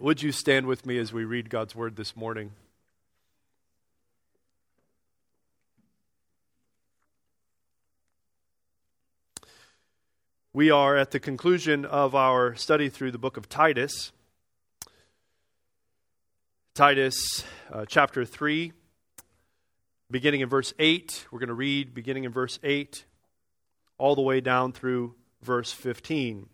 [0.00, 2.52] Would you stand with me as we read God's word this morning?
[10.54, 14.10] We are at the conclusion of our study through the book of Titus.
[16.74, 18.72] Titus uh, chapter 3,
[20.10, 21.26] beginning in verse 8.
[21.30, 23.04] We're going to read beginning in verse 8
[23.98, 26.48] all the way down through verse 15.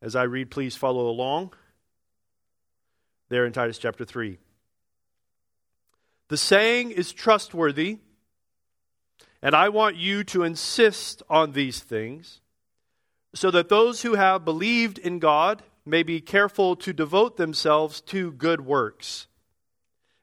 [0.00, 1.50] As I read, please follow along
[3.30, 4.38] there in Titus chapter 3.
[6.28, 7.98] The saying is trustworthy,
[9.40, 12.40] and I want you to insist on these things,
[13.32, 18.32] so that those who have believed in God may be careful to devote themselves to
[18.32, 19.28] good works.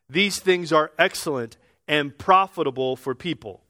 [0.10, 3.64] These things are excellent and profitable for people.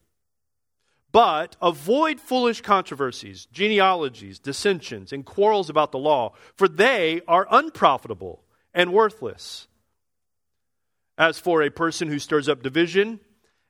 [1.11, 8.41] But avoid foolish controversies, genealogies, dissensions, and quarrels about the law, for they are unprofitable
[8.77, 9.67] and worthless.
[11.17, 13.19] As for a person who stirs up division,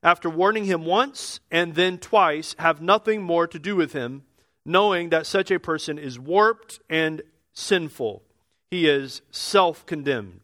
[0.02, 4.24] after warning him once and then twice, have nothing more to do with him,
[4.66, 7.22] knowing that such a person is warped and
[7.54, 8.22] sinful.
[8.70, 10.42] He is self condemned.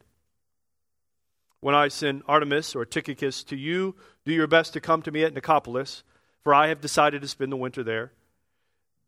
[1.61, 5.25] When I send Artemas or Tychicus to you, do your best to come to me
[5.25, 6.03] at Nicopolis,
[6.43, 8.13] for I have decided to spend the winter there.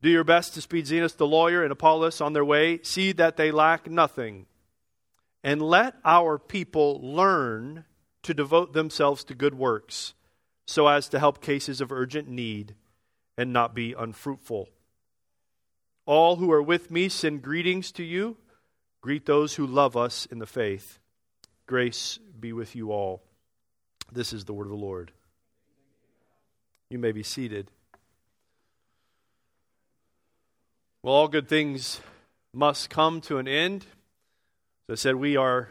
[0.03, 2.81] Do your best to speed Zenas the lawyer and Apollos on their way.
[2.83, 4.45] See that they lack nothing
[5.47, 7.85] and let our people learn
[8.25, 10.13] to devote themselves to good works
[10.67, 12.75] so as to help cases of urgent need
[13.39, 14.69] and not be unfruitful.
[16.05, 18.37] All who are with me send greetings to you.
[19.01, 20.99] Greet those who love us in the faith.
[21.69, 23.23] Grace be with you all.
[24.11, 25.13] This is the word of the Lord.
[26.91, 27.71] You may be seated.
[31.05, 32.01] Well, all good things
[32.53, 33.87] must come to an end.
[34.89, 35.69] As I said, we are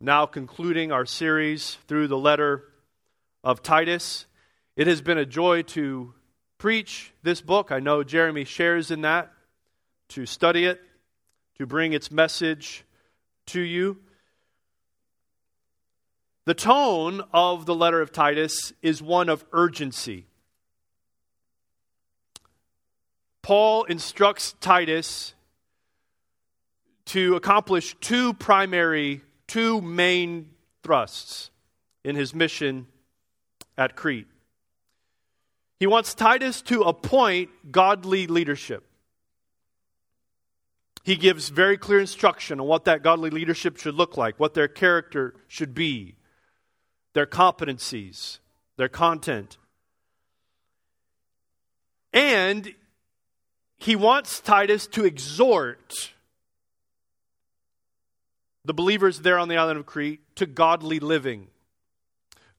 [0.00, 2.64] now concluding our series through the letter
[3.44, 4.26] of Titus.
[4.74, 6.12] It has been a joy to
[6.58, 7.70] preach this book.
[7.70, 9.30] I know Jeremy shares in that,
[10.08, 10.80] to study it,
[11.58, 12.82] to bring its message
[13.46, 13.98] to you.
[16.46, 20.26] The tone of the letter of Titus is one of urgency.
[23.40, 25.34] Paul instructs Titus
[27.06, 30.50] to accomplish two primary, two main
[30.82, 31.50] thrusts
[32.04, 32.86] in his mission
[33.76, 34.28] at Crete.
[35.80, 38.84] He wants Titus to appoint godly leadership.
[41.02, 44.68] He gives very clear instruction on what that godly leadership should look like, what their
[44.68, 46.16] character should be,
[47.12, 48.38] their competencies,
[48.76, 49.58] their content.
[52.14, 52.74] And
[53.76, 56.13] he wants Titus to exhort
[58.64, 61.48] the believers there on the island of Crete to godly living.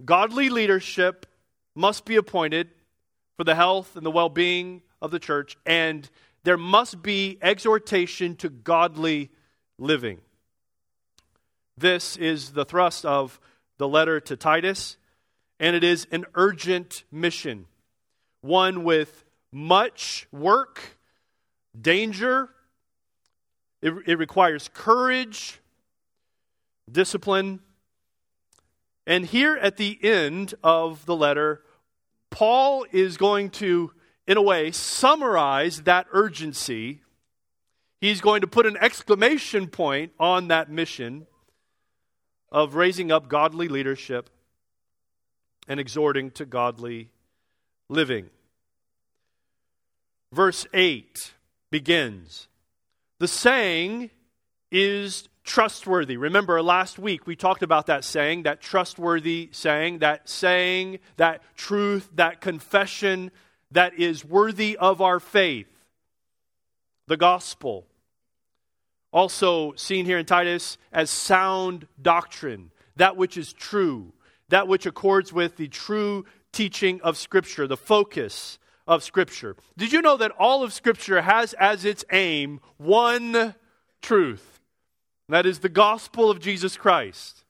[0.04, 1.26] Godly leadership
[1.74, 2.70] must be appointed
[3.38, 6.10] for the health and the well being of the church, and
[6.44, 9.32] there must be exhortation to godly
[9.78, 10.20] living.
[11.78, 13.40] This is the thrust of
[13.78, 14.98] the letter to Titus,
[15.60, 17.66] and it is an urgent mission,
[18.42, 20.98] one with much work,
[21.80, 22.50] danger.
[23.82, 25.60] It, it requires courage,
[26.92, 27.60] discipline.
[29.08, 31.62] And here at the end of the letter,
[32.32, 33.92] Paul is going to,
[34.28, 37.02] in a way, summarize that urgency.
[38.02, 41.28] He's going to put an exclamation point on that mission
[42.52, 44.30] of raising up godly leadership
[45.68, 47.10] and exhorting to godly
[47.90, 48.30] living.
[50.32, 51.34] Verse 8
[51.72, 52.48] begins
[53.20, 54.10] The saying
[54.72, 56.18] is trustworthy.
[56.18, 62.10] Remember, last week we talked about that saying, that trustworthy saying, that saying, that truth,
[62.16, 63.32] that confession
[63.72, 65.68] that is worthy of our faith.
[67.08, 67.86] The gospel.
[69.14, 74.12] Also seen here in Titus as sound doctrine, that which is true,
[74.50, 78.58] that which accords with the true teaching of Scripture, the focus
[78.88, 79.56] of Scripture.
[79.78, 83.56] Did you know that all of Scripture has as its aim one
[84.02, 84.55] truth?
[85.30, 87.44] That is the gospel of Jesus Christ.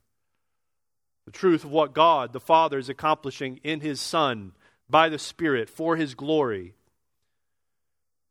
[1.26, 4.54] The truth of what God, the Father, is accomplishing in His Son
[4.90, 6.74] by the Spirit for His glory.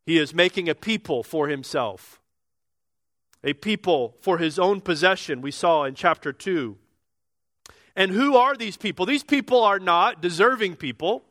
[0.07, 2.21] He is making a people for Himself,
[3.43, 6.77] a people for His own possession, we saw in chapter 2.
[7.97, 9.07] And who are these people?
[9.07, 11.25] These people are not deserving people.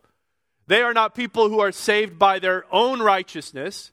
[0.68, 3.92] They are not people who are saved by their own righteousness.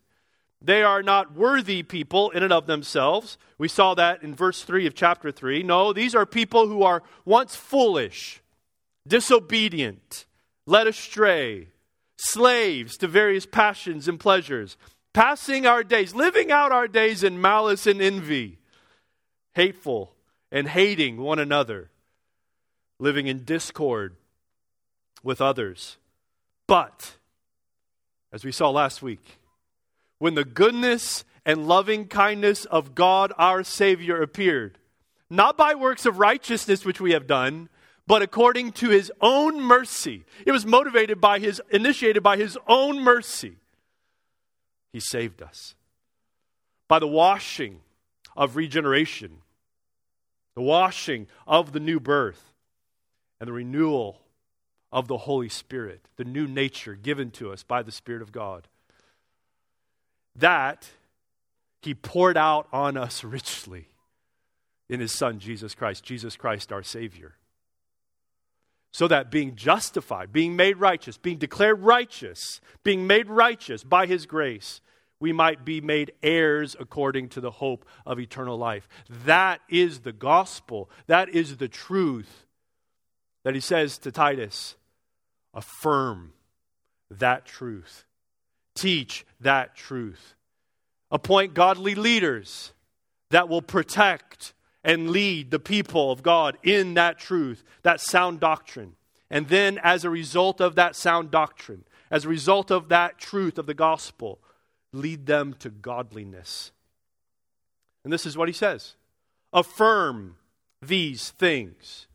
[0.62, 3.39] They are not worthy people in and of themselves.
[3.57, 5.62] We saw that in verse 3 of chapter 3.
[5.62, 8.43] No, these are people who are once foolish,
[9.07, 10.27] disobedient,
[10.67, 11.69] led astray,
[12.19, 14.77] slaves to various passions and pleasures,
[15.15, 18.59] passing our days, living out our days in malice and envy,
[19.55, 20.12] hateful
[20.53, 21.91] and hating one another,
[22.99, 24.15] living in discord
[25.23, 25.97] with others.
[26.67, 27.12] But,
[28.31, 29.40] as we saw last week,
[30.21, 34.79] when the goodness and loving kindness of God our Savior appeared,
[35.31, 37.71] not by works of righteousness which we have done,
[38.07, 40.25] but according to his own mercy.
[40.45, 43.57] It was motivated by his, initiated by his own mercy.
[44.93, 45.75] He saved us
[46.87, 47.81] by the washing
[48.37, 49.39] of regeneration,
[50.55, 52.53] the washing of the new birth,
[53.41, 54.21] and the renewal
[54.93, 58.69] of the Holy Spirit, the new nature given to us by the Spirit of God
[60.37, 60.88] that
[61.82, 63.88] he poured out on us richly
[64.88, 67.37] in his Son, Jesus Christ, Jesus Christ our Savior.
[68.93, 74.27] So that being justified, being made righteous, being declared righteous, being made righteous by his
[74.27, 74.81] grace,
[75.21, 78.88] we might be made heirs according to the hope of eternal life.
[79.25, 80.91] That is the gospel.
[81.06, 82.47] That is the truth
[83.44, 84.76] that he says to Titus
[85.55, 86.33] affirm
[87.11, 88.05] that truth.
[88.81, 90.35] Teach that truth.
[91.11, 92.73] Appoint godly leaders
[93.29, 98.94] that will protect and lead the people of God in that truth, that sound doctrine.
[99.31, 103.59] And then, as a result of that sound doctrine, as a result of that truth
[103.59, 104.38] of the gospel,
[104.94, 106.73] lead them to godliness.
[108.03, 108.94] And this is what he says
[109.53, 110.37] affirm
[110.81, 112.06] these things.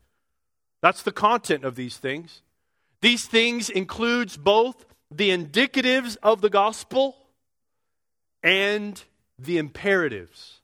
[0.82, 2.42] That's the content of these things.
[3.02, 7.16] These things includes both the indicatives of the gospel
[8.42, 9.02] and
[9.38, 10.60] the imperatives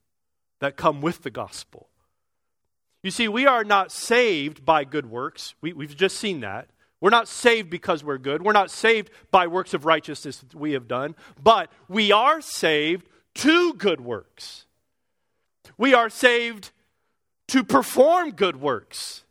[0.61, 1.89] that come with the gospel.
[3.03, 5.55] You see, we are not saved by good works.
[5.61, 6.69] We, have just seen that.
[7.01, 8.43] We're not saved because we're good.
[8.43, 11.17] We're not saved by works of righteousness that we have done.
[11.43, 14.67] But we are saved to good works.
[15.77, 16.71] We are saved
[17.49, 19.25] to perform good works.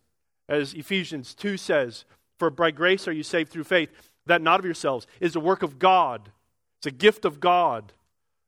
[0.50, 2.04] As Ephesians 2 says,
[2.38, 3.90] For by grace are you saved through faith
[4.26, 6.30] that not of yourselves is a work of God.
[6.80, 7.94] It's a gift of God,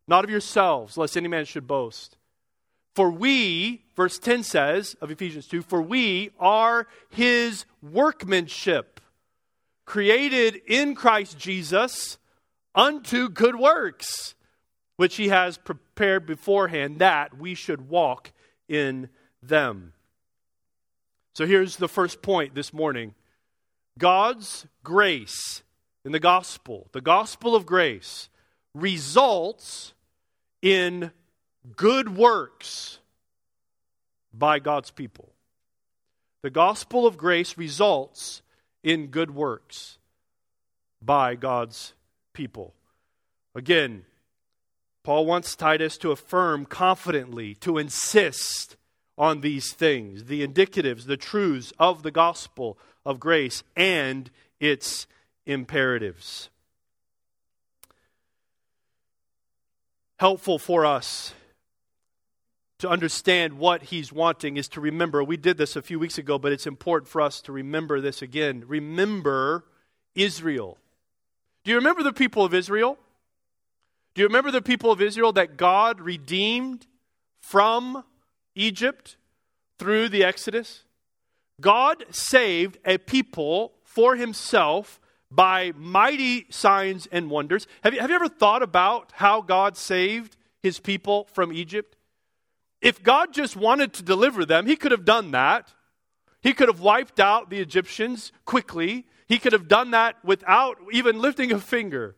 [0.08, 2.18] not of yourselves, lest any man should boast.
[2.96, 9.02] For we, verse 10 says of Ephesians 2, for we are his workmanship,
[9.86, 12.18] created in Christ Jesus
[12.76, 14.36] unto good works,
[14.98, 18.32] which he has prepared beforehand that we should walk
[18.68, 19.10] in
[19.42, 19.94] them.
[21.34, 23.16] So here's the first point this morning
[23.98, 25.63] God's grace
[26.06, 28.30] in the gospel, the gospel of grace,
[28.74, 29.94] results
[30.62, 31.12] in
[31.76, 33.00] good works
[34.34, 35.30] by God's people.
[36.42, 38.42] The gospel of grace results
[38.84, 39.98] in good works
[41.02, 41.94] by God's
[42.34, 42.74] people.
[43.56, 44.06] Again,
[45.04, 48.78] Paul wants Titus to affirm confidently, to insist
[49.18, 55.08] on these things the indicatives, the truths of the gospel of grace and its
[55.46, 56.50] imperatives.
[60.20, 61.34] Helpful for us
[62.80, 65.24] to understand what he's wanting is to remember.
[65.24, 68.22] We did this a few weeks ago, but it's important for us to remember this
[68.22, 68.64] again.
[68.68, 69.64] Remember
[70.16, 70.78] Israel.
[71.64, 72.98] Do you remember the people of Israel?
[74.14, 76.86] Do you remember the people of Israel that God redeemed
[77.42, 78.04] from
[78.54, 79.16] Egypt
[79.80, 80.84] through the Exodus?
[81.62, 85.00] God saved a people for himself
[85.34, 87.68] by mighty signs and wonders.
[87.84, 91.96] Have you, have you ever thought about how God saved his people from Egypt?
[92.82, 95.74] If God just wanted to deliver them, he could have done that.
[96.42, 99.06] He could have wiped out the Egyptians quickly.
[99.28, 102.16] He could have done that without even lifting a finger.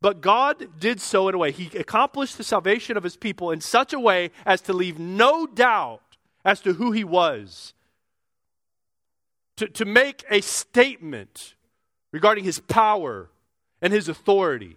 [0.00, 1.50] But God did so in a way.
[1.50, 5.46] He accomplished the salvation of his people in such a way as to leave no
[5.46, 7.74] doubt as to who he was.
[9.58, 11.54] To, to make a statement
[12.12, 13.30] regarding his power
[13.80, 14.76] and his authority.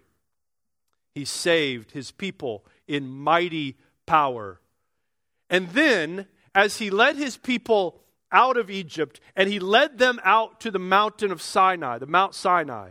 [1.14, 3.76] He saved his people in mighty
[4.06, 4.60] power.
[5.48, 8.00] And then, as he led his people
[8.32, 12.34] out of Egypt and he led them out to the mountain of Sinai, the Mount
[12.34, 12.90] Sinai,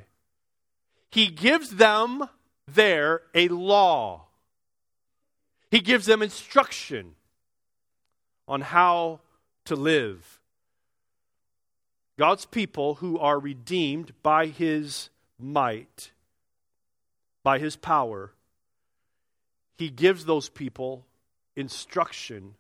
[1.09, 2.27] he gives them
[2.67, 4.27] there a law.
[5.69, 7.15] He gives them instruction
[8.47, 9.19] on how
[9.65, 10.32] to live.
[12.17, 16.12] God's people who are redeemed by his might,
[17.43, 18.34] by his power,
[19.77, 21.05] he gives those people
[21.55, 22.55] instruction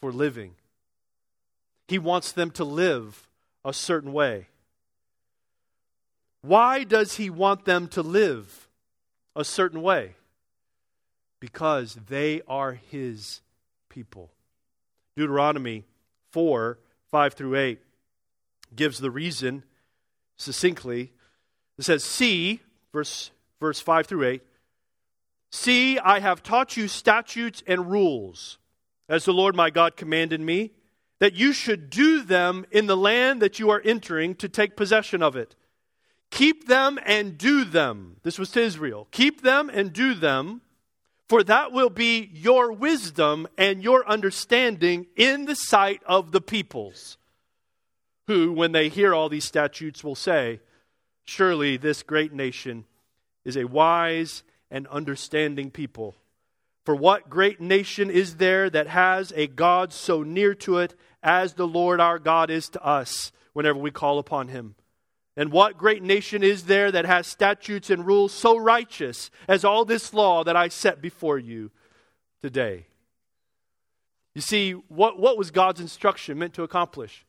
[0.00, 0.54] for living.
[1.88, 3.28] He wants them to live
[3.64, 4.48] a certain way.
[6.42, 8.68] Why does he want them to live
[9.36, 10.14] a certain way?
[11.38, 13.42] Because they are his
[13.90, 14.30] people.
[15.16, 15.84] Deuteronomy
[16.32, 16.78] 4
[17.10, 17.80] 5 through 8
[18.74, 19.64] gives the reason
[20.36, 21.12] succinctly.
[21.78, 22.60] It says, See,
[22.92, 24.42] verse, verse 5 through 8,
[25.50, 28.58] See, I have taught you statutes and rules,
[29.08, 30.72] as the Lord my God commanded me,
[31.18, 35.22] that you should do them in the land that you are entering to take possession
[35.22, 35.54] of it.
[36.30, 38.16] Keep them and do them.
[38.22, 39.08] This was to Israel.
[39.10, 40.62] Keep them and do them,
[41.28, 47.18] for that will be your wisdom and your understanding in the sight of the peoples,
[48.30, 50.60] who, when they hear all these statutes, will say,
[51.24, 52.84] Surely this great nation
[53.44, 56.14] is a wise and understanding people.
[56.86, 60.94] For what great nation is there that has a God so near to it
[61.24, 64.76] as the Lord our God is to us whenever we call upon him?
[65.36, 69.84] And what great nation is there that has statutes and rules so righteous as all
[69.84, 71.72] this law that I set before you
[72.42, 72.86] today?
[74.36, 77.24] You see, what, what was God's instruction meant to accomplish?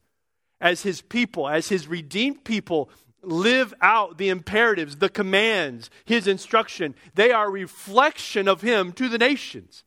[0.61, 2.89] As his people, as his redeemed people,
[3.23, 6.95] live out the imperatives, the commands, his instruction.
[7.15, 9.83] They are reflection of him to the nations.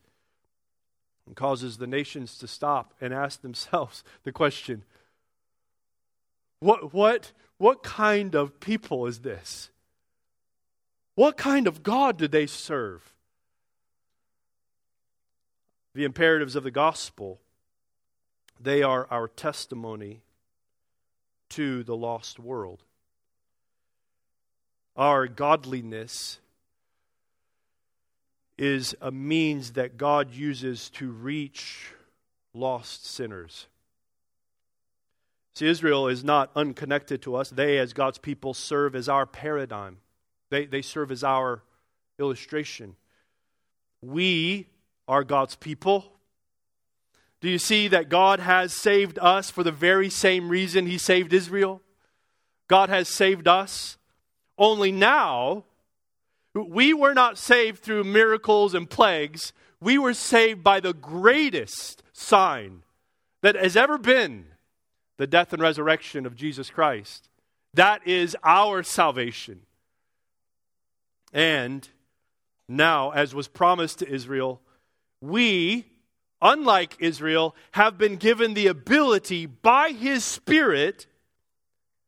[1.26, 4.84] And causes the nations to stop and ask themselves the question
[6.60, 9.70] what, what, what kind of people is this?
[11.14, 13.12] What kind of God do they serve?
[15.94, 17.40] The imperatives of the gospel,
[18.58, 20.22] they are our testimony
[21.50, 22.82] to the lost world
[24.96, 26.38] our godliness
[28.56, 31.90] is a means that God uses to reach
[32.52, 33.66] lost sinners.
[35.56, 37.50] See, Israel is not unconnected to us.
[37.50, 39.98] They, as God's people, serve as our paradigm,
[40.50, 41.62] they, they serve as our
[42.18, 42.94] illustration.
[44.00, 44.68] We
[45.08, 46.12] are God's people.
[47.44, 51.34] Do you see that God has saved us for the very same reason He saved
[51.34, 51.82] Israel?
[52.68, 53.98] God has saved us
[54.56, 55.64] only now,
[56.54, 59.52] we were not saved through miracles and plagues.
[59.78, 62.82] We were saved by the greatest sign
[63.42, 64.46] that has ever been
[65.18, 67.28] the death and resurrection of Jesus Christ.
[67.74, 69.66] That is our salvation.
[71.30, 71.86] And
[72.70, 74.62] now, as was promised to Israel,
[75.20, 75.84] we,
[76.44, 81.06] unlike Israel, have been given the ability by His Spirit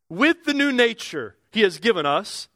[0.09, 2.49] with the new nature he has given us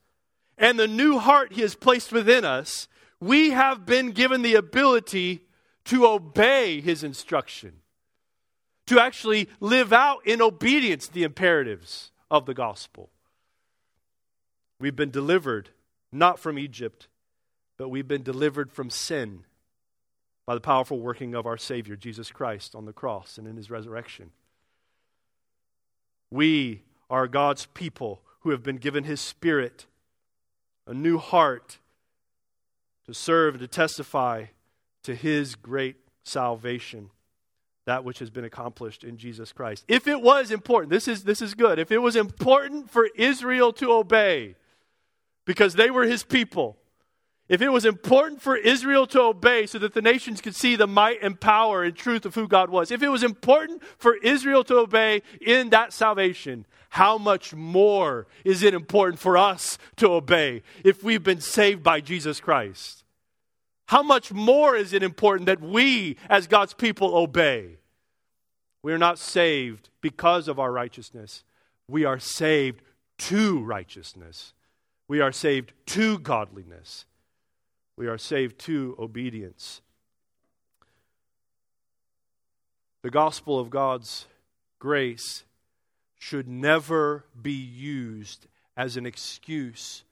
[0.58, 2.86] and the new heart He has placed within us,
[3.18, 5.40] we have been given the ability
[5.86, 7.80] to obey His instruction,
[8.86, 13.08] to actually live out in obedience the imperatives of the gospel.
[14.78, 15.70] We've been delivered
[16.12, 17.08] not from Egypt,
[17.78, 19.44] but we've been delivered from sin
[20.50, 23.70] by the powerful working of our Savior, Jesus Christ, on the cross and in His
[23.70, 24.32] resurrection.
[26.32, 29.86] We are God's people who have been given his spirit,
[30.88, 31.78] a new heart
[33.06, 34.46] to serve and to testify
[35.04, 37.10] to his great salvation,
[37.86, 39.84] that which has been accomplished in Jesus Christ.
[39.86, 41.78] If it was important, this is, this is good.
[41.78, 44.56] If it was important for Israel to obey,
[45.44, 46.76] because they were his people,
[47.50, 50.86] if it was important for Israel to obey so that the nations could see the
[50.86, 54.62] might and power and truth of who God was, if it was important for Israel
[54.64, 60.62] to obey in that salvation, how much more is it important for us to obey
[60.84, 63.02] if we've been saved by Jesus Christ?
[63.86, 67.78] How much more is it important that we, as God's people, obey?
[68.84, 71.42] We are not saved because of our righteousness.
[71.88, 72.80] We are saved
[73.18, 74.54] to righteousness.
[75.08, 77.06] We are saved to godliness.
[78.00, 79.82] We are saved to obedience.
[83.02, 84.24] The gospel of God's
[84.78, 85.44] grace
[86.18, 90.04] should never be used as an excuse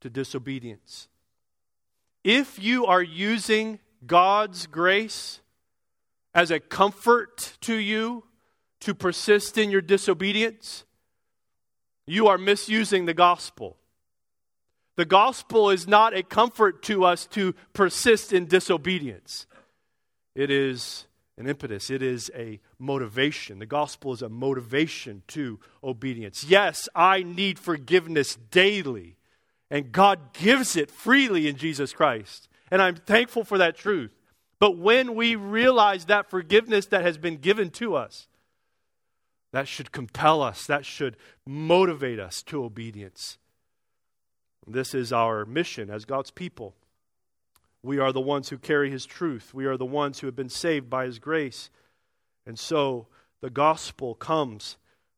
[0.00, 1.08] to disobedience.
[2.22, 5.40] If you are using God's grace
[6.36, 8.22] as a comfort to you
[8.78, 10.84] to persist in your disobedience,
[12.06, 13.76] you are misusing the gospel.
[14.96, 19.46] The gospel is not a comfort to us to persist in disobedience.
[20.34, 23.58] It is an impetus, it is a motivation.
[23.58, 26.44] The gospel is a motivation to obedience.
[26.44, 29.16] Yes, I need forgiveness daily,
[29.68, 32.48] and God gives it freely in Jesus Christ.
[32.70, 34.12] And I'm thankful for that truth.
[34.60, 38.28] But when we realize that forgiveness that has been given to us,
[39.52, 43.38] that should compel us, that should motivate us to obedience.
[44.66, 46.74] This is our mission as God's people.
[47.82, 50.48] We are the ones who carry His truth, we are the ones who have been
[50.48, 51.70] saved by His grace.
[52.46, 53.06] And so
[53.40, 54.76] the gospel comes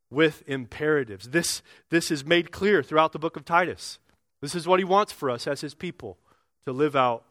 [0.09, 1.29] with imperatives.
[1.29, 3.99] This, this is made clear throughout the book of Titus.
[4.41, 6.17] This is what He wants for us as His people
[6.65, 7.23] to live out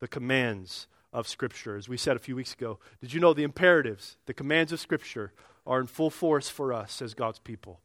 [0.00, 1.76] the commands of Scripture.
[1.76, 4.80] As we said a few weeks ago, did you know the imperatives, the commands of
[4.80, 5.32] Scripture,
[5.66, 7.80] are in full force for us as God's people?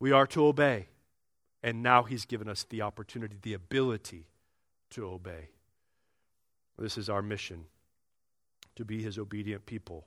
[0.00, 0.86] We are to obey.
[1.66, 4.28] And now He's given us the opportunity, the ability
[4.90, 5.48] to obey.
[6.78, 7.64] This is our mission
[8.76, 10.06] to be His obedient people.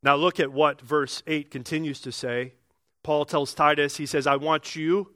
[0.00, 2.52] Now, look at what verse 8 continues to say.
[3.02, 5.12] Paul tells Titus, he says, I want you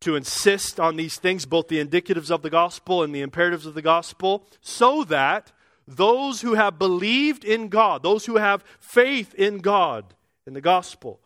[0.00, 3.74] to insist on these things, both the indicatives of the gospel and the imperatives of
[3.74, 5.52] the gospel, so that
[5.86, 10.14] those who have believed in God, those who have faith in God,
[10.48, 11.20] in the gospel,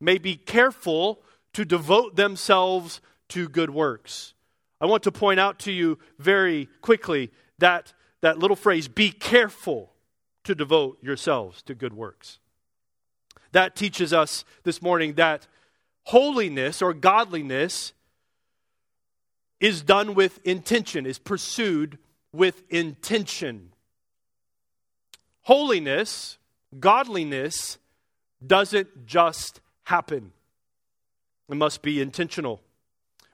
[0.00, 1.22] may be careful
[1.54, 4.34] to devote themselves to good works.
[4.80, 7.92] I want to point out to you very quickly that,
[8.22, 9.92] that little phrase, be careful
[10.44, 12.38] to devote yourselves to good works.
[13.52, 15.46] That teaches us this morning that
[16.04, 17.92] holiness or godliness
[19.60, 21.98] is done with intention, is pursued
[22.32, 23.72] with intention.
[25.42, 26.38] Holiness,
[26.78, 27.78] godliness,
[28.46, 30.32] doesn't just happen,
[31.50, 32.60] it must be intentional.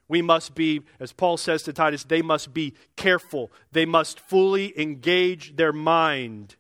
[0.09, 3.51] We must be, as Paul says to Titus, they must be careful.
[3.73, 6.57] They must fully engage their mind.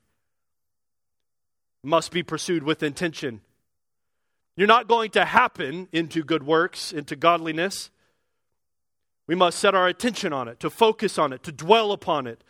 [1.83, 3.41] Must be pursued with intention.
[4.57, 7.91] You're not going to happen into good works, into godliness.
[9.27, 12.43] We must set our attention on it, to focus on it, to dwell upon it.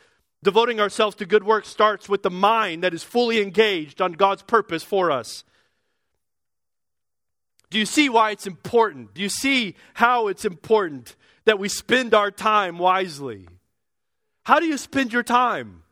[0.43, 4.43] Devoting ourselves to good works starts with the mind that is fully engaged on God's
[4.43, 5.45] purpose for us.
[7.77, 9.13] Do you see why it's important?
[9.13, 13.49] Do you see how it's important that we spend our time wisely?
[14.45, 15.83] How do you spend your time?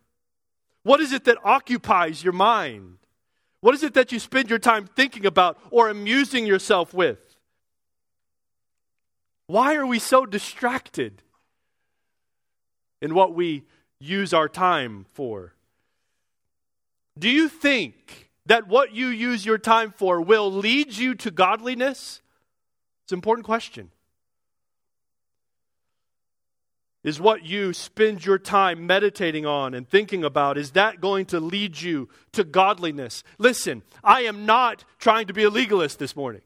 [0.82, 2.96] What is it that occupies your mind?
[3.60, 7.18] What is it that you spend your time thinking about or amusing yourself with?
[9.46, 11.20] Why are we so distracted
[13.02, 13.64] in what we
[14.00, 15.52] use our time for?
[17.18, 22.20] Do you think that what you use your time for will lead you to godliness?
[23.04, 23.90] It's an important question.
[27.02, 31.40] Is what you spend your time meditating on and thinking about, is that going to
[31.40, 33.22] lead you to godliness?
[33.36, 36.40] Listen, I am not trying to be a legalist this morning.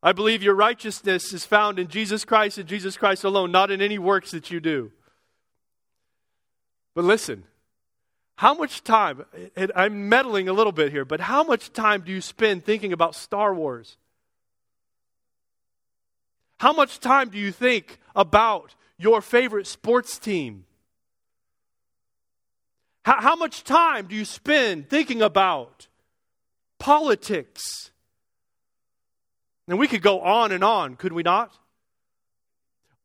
[0.00, 3.82] I believe your righteousness is found in Jesus Christ and Jesus Christ alone, not in
[3.82, 4.92] any works that you do.
[6.94, 7.42] But listen,
[8.36, 9.24] how much time,
[9.74, 13.14] I'm meddling a little bit here, but how much time do you spend thinking about
[13.14, 13.96] Star Wars?
[16.60, 20.64] How much time do you think about your favorite sports team?
[23.06, 25.86] How, how much time do you spend thinking about
[26.78, 27.90] politics?
[29.66, 31.56] And we could go on and on, could we not?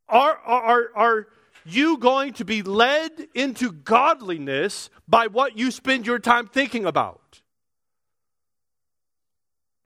[0.09, 1.27] Are, are, are
[1.65, 7.41] you going to be led into godliness by what you spend your time thinking about?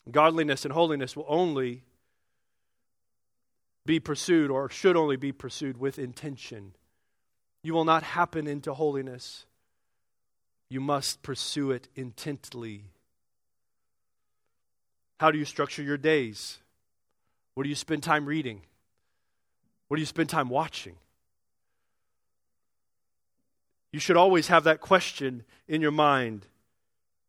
[0.09, 1.83] Godliness and holiness will only
[3.85, 6.73] be pursued, or should only be pursued, with intention.
[7.63, 9.45] You will not happen into holiness.
[10.69, 12.85] You must pursue it intently.
[15.19, 16.59] How do you structure your days?
[17.53, 18.61] What do you spend time reading?
[19.87, 20.95] What do you spend time watching?
[23.95, 26.47] You should always have that question in your mind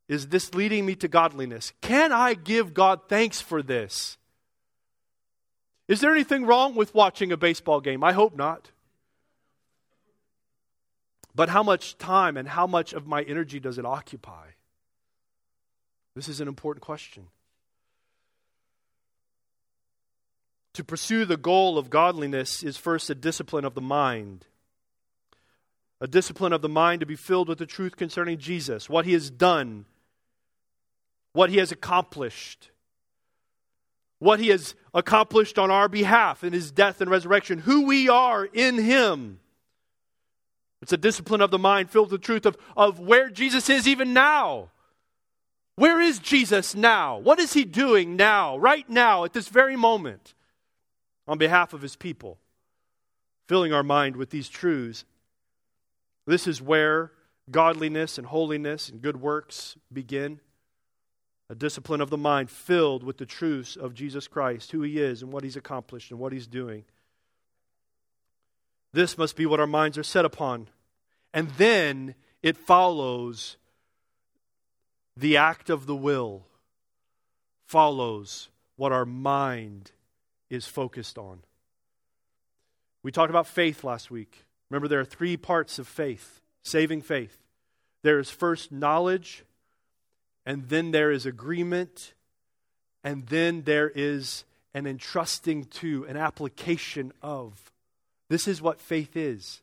[0.09, 1.72] Is this leading me to godliness?
[1.81, 4.18] Can I give God thanks for this?
[5.87, 8.02] Is there anything wrong with watching a baseball game?
[8.02, 8.72] I hope not.
[11.37, 14.48] But how much time and how much of my energy does it occupy?
[16.16, 17.29] This is an important question.
[20.74, 24.46] To pursue the goal of godliness is first a discipline of the mind.
[26.00, 29.12] A discipline of the mind to be filled with the truth concerning Jesus, what he
[29.14, 29.87] has done,
[31.32, 32.70] what he has accomplished,
[34.18, 38.44] what he has accomplished on our behalf in his death and resurrection, who we are
[38.44, 39.40] in him.
[40.82, 43.88] It's a discipline of the mind filled with the truth of, of where Jesus is
[43.88, 44.70] even now.
[45.76, 47.18] Where is Jesus now?
[47.18, 50.35] What is he doing now, right now, at this very moment?
[51.28, 52.38] on behalf of his people
[53.48, 55.04] filling our mind with these truths.
[56.26, 57.12] This is where
[57.50, 60.40] godliness and holiness and good works begin.
[61.48, 65.22] A discipline of the mind filled with the truths of Jesus Christ, who he is
[65.22, 66.84] and what he's accomplished and what he's doing.
[68.92, 70.68] This must be what our minds are set upon.
[71.32, 73.56] And then it follows
[75.16, 76.46] the act of the will,
[77.66, 79.92] follows what our mind
[80.50, 81.40] is focused on.
[83.02, 84.45] We talked about faith last week.
[84.70, 87.38] Remember, there are three parts of faith, saving faith.
[88.02, 89.44] There is first knowledge,
[90.44, 92.14] and then there is agreement,
[93.05, 97.72] and then there is an entrusting to, an application of.
[98.29, 99.62] This is what faith is.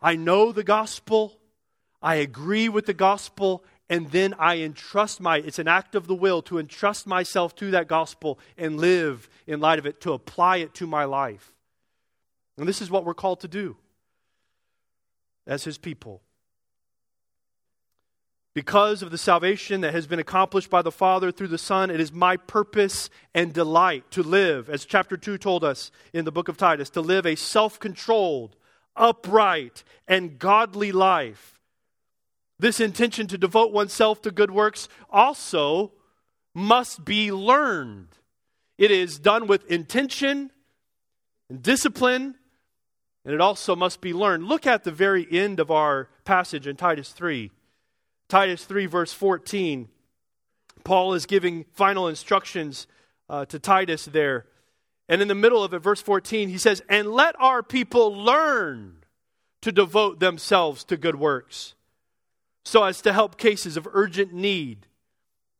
[0.00, 1.38] I know the gospel,
[2.02, 6.14] I agree with the gospel, and then I entrust my, it's an act of the
[6.14, 10.58] will to entrust myself to that gospel and live in light of it, to apply
[10.58, 11.52] it to my life.
[12.58, 13.76] And this is what we're called to do
[15.46, 16.22] as his people.
[18.54, 22.00] Because of the salvation that has been accomplished by the Father through the Son, it
[22.00, 26.48] is my purpose and delight to live, as chapter 2 told us in the book
[26.48, 28.56] of Titus, to live a self controlled,
[28.94, 31.58] upright, and godly life.
[32.58, 35.92] This intention to devote oneself to good works also
[36.54, 38.08] must be learned.
[38.76, 40.50] It is done with intention
[41.48, 42.34] and discipline,
[43.24, 44.44] and it also must be learned.
[44.44, 47.50] Look at the very end of our passage in Titus 3.
[48.28, 49.88] Titus 3, verse 14.
[50.84, 52.86] Paul is giving final instructions
[53.28, 54.46] uh, to Titus there.
[55.08, 58.96] And in the middle of it, verse 14, he says, And let our people learn
[59.60, 61.74] to devote themselves to good works,
[62.64, 64.86] so as to help cases of urgent need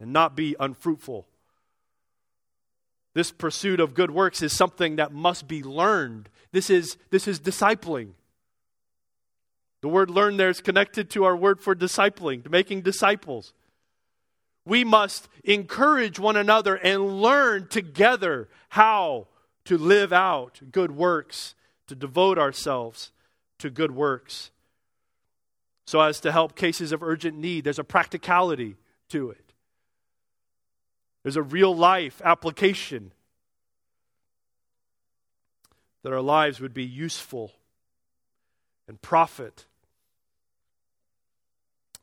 [0.00, 1.26] and not be unfruitful.
[3.14, 6.28] This pursuit of good works is something that must be learned.
[6.52, 8.10] This is, this is discipling.
[9.82, 13.52] The word learn there is connected to our word for discipling, to making disciples.
[14.64, 19.26] We must encourage one another and learn together how
[19.64, 21.54] to live out good works,
[21.88, 23.10] to devote ourselves
[23.58, 24.50] to good works,
[25.86, 27.64] so as to help cases of urgent need.
[27.64, 28.76] There's a practicality
[29.10, 29.41] to it,
[31.22, 33.12] there's a real life application
[36.02, 37.52] that our lives would be useful
[38.88, 39.66] and profit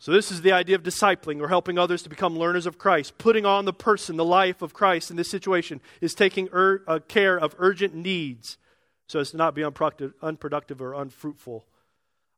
[0.01, 3.17] so, this is the idea of discipling or helping others to become learners of Christ.
[3.17, 6.99] Putting on the person, the life of Christ in this situation is taking ur- uh,
[7.09, 8.57] care of urgent needs
[9.07, 11.65] so as to not be unproductive, unproductive or unfruitful.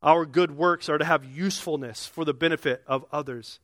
[0.01, 3.59] Our good works are to have usefulness for the benefit of others.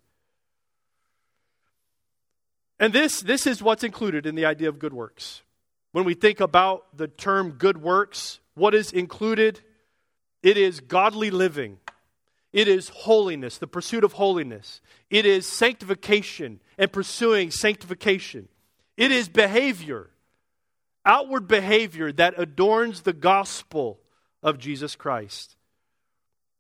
[2.80, 5.42] And this, this is what's included in the idea of good works.
[5.92, 9.62] When we think about the term good works, what is included?
[10.44, 11.80] It is godly living
[12.58, 14.82] it is holiness, the pursuit of holiness.
[15.12, 18.48] It is sanctification and pursuing sanctification.
[18.96, 20.10] It is behavior,
[21.06, 24.00] outward behavior that adorns the gospel
[24.42, 25.56] of Jesus Christ.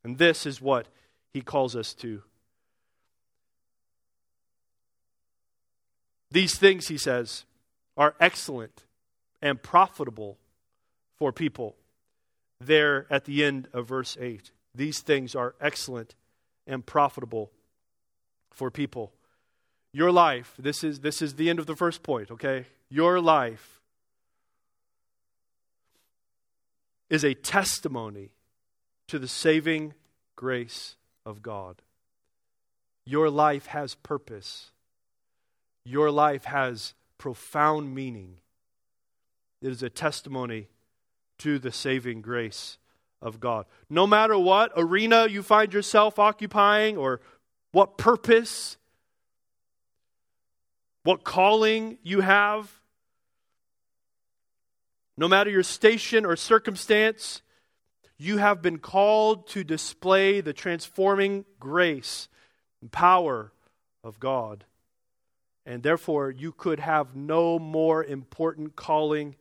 [0.03, 0.87] And this is what
[1.33, 2.21] he calls us to.
[6.31, 7.45] These things, he says,
[7.95, 8.83] are excellent
[9.41, 10.37] and profitable
[11.17, 11.75] for people.
[12.59, 14.51] There at the end of verse 8.
[14.73, 16.15] These things are excellent
[16.65, 17.51] and profitable
[18.51, 19.13] for people.
[19.93, 22.65] Your life, this is, this is the end of the first point, okay?
[22.89, 23.79] Your life
[27.09, 28.31] is a testimony
[29.07, 29.93] to the saving
[30.35, 31.81] grace of God.
[33.05, 34.71] Your life has purpose.
[35.87, 38.39] Your life has profound meaning.
[39.61, 40.67] It is a testimony
[41.37, 42.77] to the saving grace
[43.21, 43.65] of God.
[43.89, 47.21] No matter what arena you find yourself occupying or
[47.71, 48.75] what purpose,
[51.03, 52.69] what calling you have,
[55.15, 57.41] no matter your station or circumstance,
[58.17, 62.27] you have been called to display the transforming grace
[62.81, 63.53] and power
[64.03, 64.65] of God.
[65.67, 69.35] And therefore, you could have no more important calling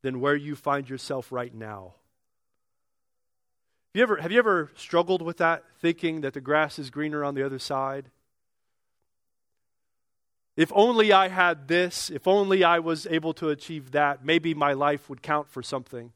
[0.00, 1.92] than where you find yourself right now.
[3.94, 7.22] Have you, ever, have you ever struggled with that, thinking that the grass is greener
[7.22, 8.06] on the other side?
[10.56, 14.72] If only I had this, if only I was able to achieve that, maybe my
[14.72, 16.12] life would count for something.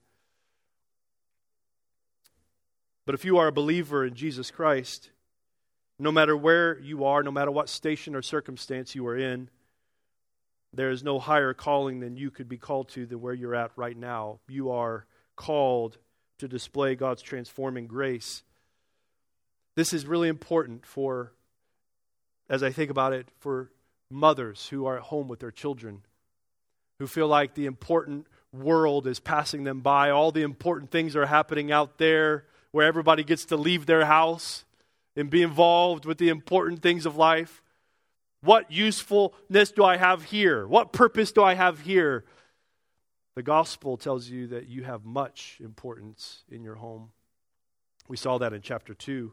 [3.04, 5.10] But if you are a believer in Jesus Christ,
[5.98, 9.48] no matter where you are, no matter what station or circumstance you are in,
[10.72, 13.70] there is no higher calling than you could be called to than where you're at
[13.76, 14.40] right now.
[14.48, 15.96] You are called
[16.38, 18.42] to display God's transforming grace.
[19.74, 21.32] This is really important for,
[22.50, 23.70] as I think about it, for
[24.10, 26.02] mothers who are at home with their children,
[26.98, 30.10] who feel like the important world is passing them by.
[30.10, 34.65] All the important things are happening out there where everybody gets to leave their house
[35.16, 37.62] and be involved with the important things of life.
[38.42, 40.66] What usefulness do I have here?
[40.66, 42.24] What purpose do I have here?
[43.34, 47.10] The gospel tells you that you have much importance in your home.
[48.08, 49.32] We saw that in chapter 2.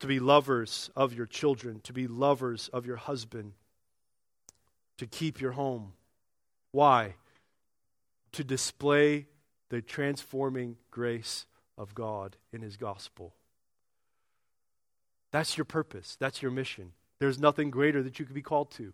[0.00, 3.52] To be lovers of your children, to be lovers of your husband,
[4.98, 5.92] to keep your home.
[6.72, 7.16] Why?
[8.32, 9.26] To display
[9.68, 13.34] the transforming grace of God in His gospel.
[15.32, 16.16] That's your purpose.
[16.18, 16.92] That's your mission.
[17.18, 18.92] There's nothing greater that you could be called to.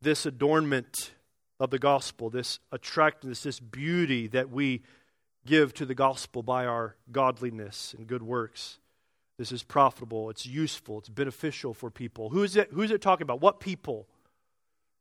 [0.00, 1.12] This adornment
[1.58, 4.82] of the gospel, this attractiveness, this beauty that we
[5.46, 8.78] give to the gospel by our godliness and good works.
[9.38, 12.30] This is profitable, it's useful, it's beneficial for people.
[12.30, 13.40] Who is it, who is it talking about?
[13.40, 14.06] What people?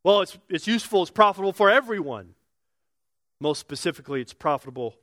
[0.04, 2.34] Well, it's, it's useful, it's profitable for everyone.
[3.40, 4.96] Most specifically, it's profitable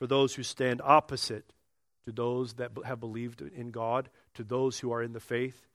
[0.00, 1.52] for those who stand opposite
[2.06, 5.66] to those that have believed in God, to those who are in the faith.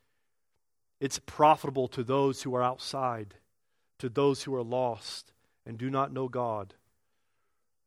[0.99, 3.35] It's profitable to those who are outside,
[3.99, 5.31] to those who are lost
[5.63, 6.73] and do not know God.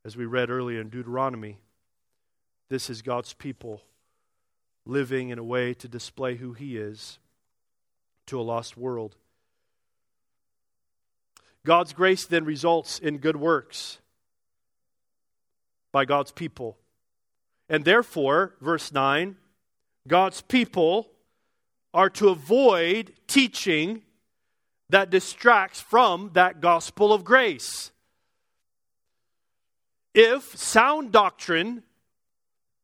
[0.05, 1.59] As we read earlier in Deuteronomy,
[2.69, 3.83] this is God's people
[4.87, 7.19] living in a way to display who He is
[8.27, 9.17] to a lost world.
[11.67, 13.99] God's grace then results in good works
[15.99, 16.79] by God's people.
[17.69, 19.35] And therefore, verse 9,
[20.07, 21.11] God's people
[21.93, 24.03] are to avoid teaching
[24.91, 27.91] that distracts from that gospel of grace.
[30.15, 31.83] If sound doctrine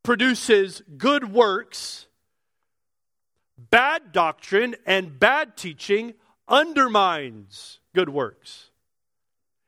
[0.02, 2.08] produces good works,
[3.56, 6.14] bad doctrine and bad teaching
[6.48, 8.70] undermines good works.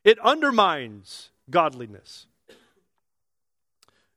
[0.02, 2.26] It undermines godliness.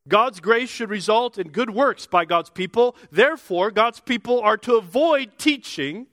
[0.10, 2.96] God's grace should result in good works by God's people.
[3.12, 6.08] Therefore, God's people are to avoid teaching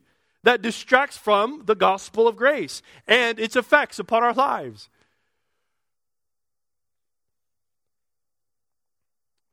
[0.45, 4.89] that distracts from the gospel of grace and its effects upon our lives.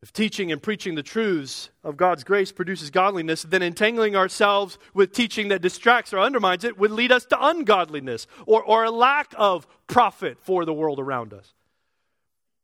[0.04, 5.12] If teaching and preaching the truths of God's grace produces godliness, then entangling ourselves with
[5.12, 9.32] teaching that distracts or undermines it would lead us to ungodliness or, or a lack
[9.38, 11.54] of profit for the world around us,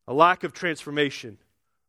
[0.06, 1.38] a lack of transformation,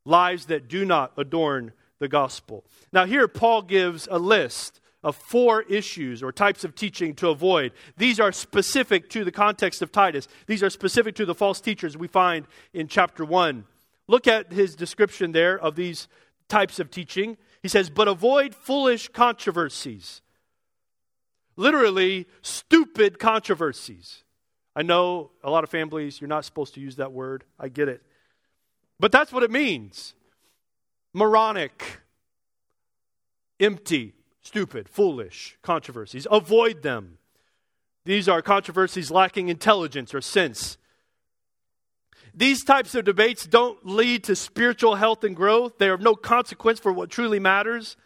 [0.05, 2.65] lives that do not adorn the gospel.
[2.91, 7.71] Now, here Paul gives a list of four issues or types of teaching to avoid.
[7.97, 11.97] These are specific to the context of Titus, these are specific to the false teachers
[11.97, 13.65] we find in chapter 1.
[14.07, 16.07] Look at his description there of these
[16.49, 17.37] types of teaching.
[17.61, 20.21] He says, But avoid foolish controversies.
[21.55, 24.23] Literally, stupid controversies.
[24.75, 27.43] I know a lot of families, you're not supposed to use that word.
[27.59, 28.01] I get it.
[29.01, 30.13] But that's what it means
[31.11, 32.01] moronic,
[33.59, 36.27] empty, stupid, foolish controversies.
[36.29, 37.17] Avoid them.
[38.05, 40.77] These are controversies lacking intelligence or sense.
[42.35, 45.79] These types of debates don't lead to spiritual health and growth.
[45.79, 47.97] They are of no consequence for what truly matters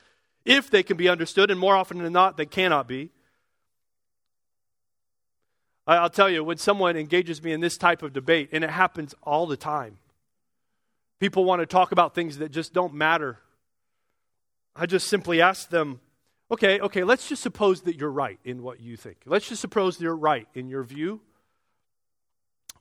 [0.45, 3.09] if they can be understood, and more often than not, they cannot be.
[5.85, 9.13] I'll tell you, when someone engages me in this type of debate, and it happens
[9.23, 9.97] all the time,
[11.25, 13.39] people want to talk about things that just don't matter.
[14.75, 15.99] I just simply ask them,
[16.51, 19.17] okay, okay, let's just suppose that you're right in what you think.
[19.25, 21.21] Let's just suppose you're right in your view.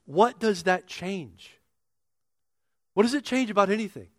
[0.05, 1.57] What does that change?
[2.93, 4.09] What does it change about anything?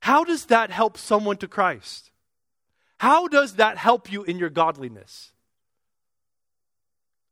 [0.00, 2.10] How does that help someone to Christ?
[2.98, 5.32] How does that help you in your godliness?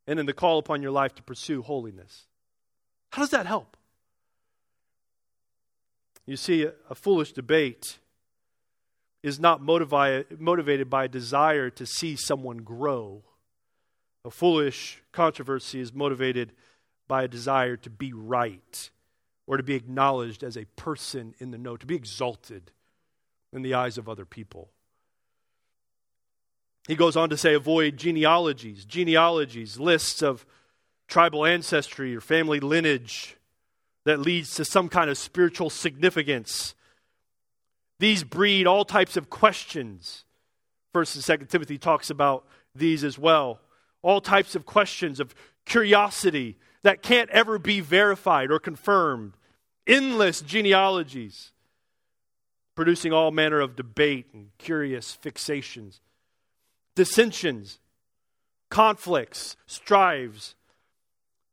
[0.07, 2.25] And in the call upon your life to pursue holiness?
[3.11, 3.77] How does that help?
[6.29, 7.97] You see, a, foolish debate
[9.23, 13.23] is not motivi- motivated by a desire to see someone grow
[14.25, 16.51] a foolish controversy is motivated
[17.07, 18.91] by a desire to be right
[19.47, 22.71] or to be acknowledged as a person in the know, to be exalted
[23.51, 24.69] in the eyes of other people.
[26.87, 30.45] He goes on to say avoid genealogies, genealogies, lists of
[31.07, 33.37] tribal ancestry or family lineage
[34.09, 36.73] that leads to some kind of spiritual significance.
[37.99, 40.25] These breed all types of questions.
[40.93, 42.43] First and Second Timothy talks about
[42.73, 43.59] these as well.
[44.01, 49.33] all types of questions of curiosity that can't ever be verified or confirmed,
[49.85, 51.51] endless genealogies,
[52.75, 55.99] producing all manner of debate and curious fixations,
[56.95, 57.79] dissensions,
[58.71, 60.55] conflicts, strives,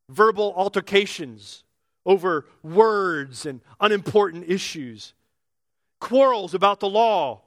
[0.09, 1.65] verbal altercations
[2.07, 5.13] over words and unimportant issues,
[6.01, 7.43] quarrels about the law.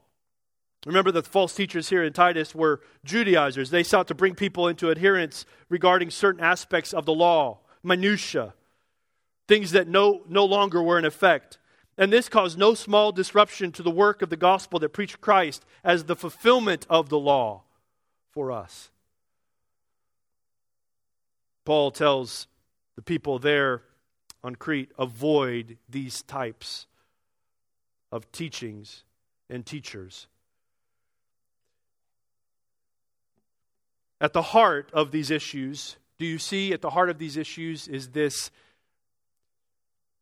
[0.85, 3.69] Remember that the false teachers here in Titus were Judaizers.
[3.69, 8.53] They sought to bring people into adherence regarding certain aspects of the law, minutia,
[9.47, 11.57] things that no, no longer were in effect.
[11.97, 15.65] And this caused no small disruption to the work of the gospel that preached Christ
[15.83, 17.63] as the fulfillment of the law
[18.31, 18.91] for us.
[21.65, 22.47] Paul tells
[22.95, 23.83] the people there
[24.43, 26.87] on Crete avoid these types
[28.11, 29.03] of teachings
[29.49, 30.27] and teachers.
[34.21, 37.87] At the heart of these issues, do you see at the heart of these issues
[37.87, 38.51] is this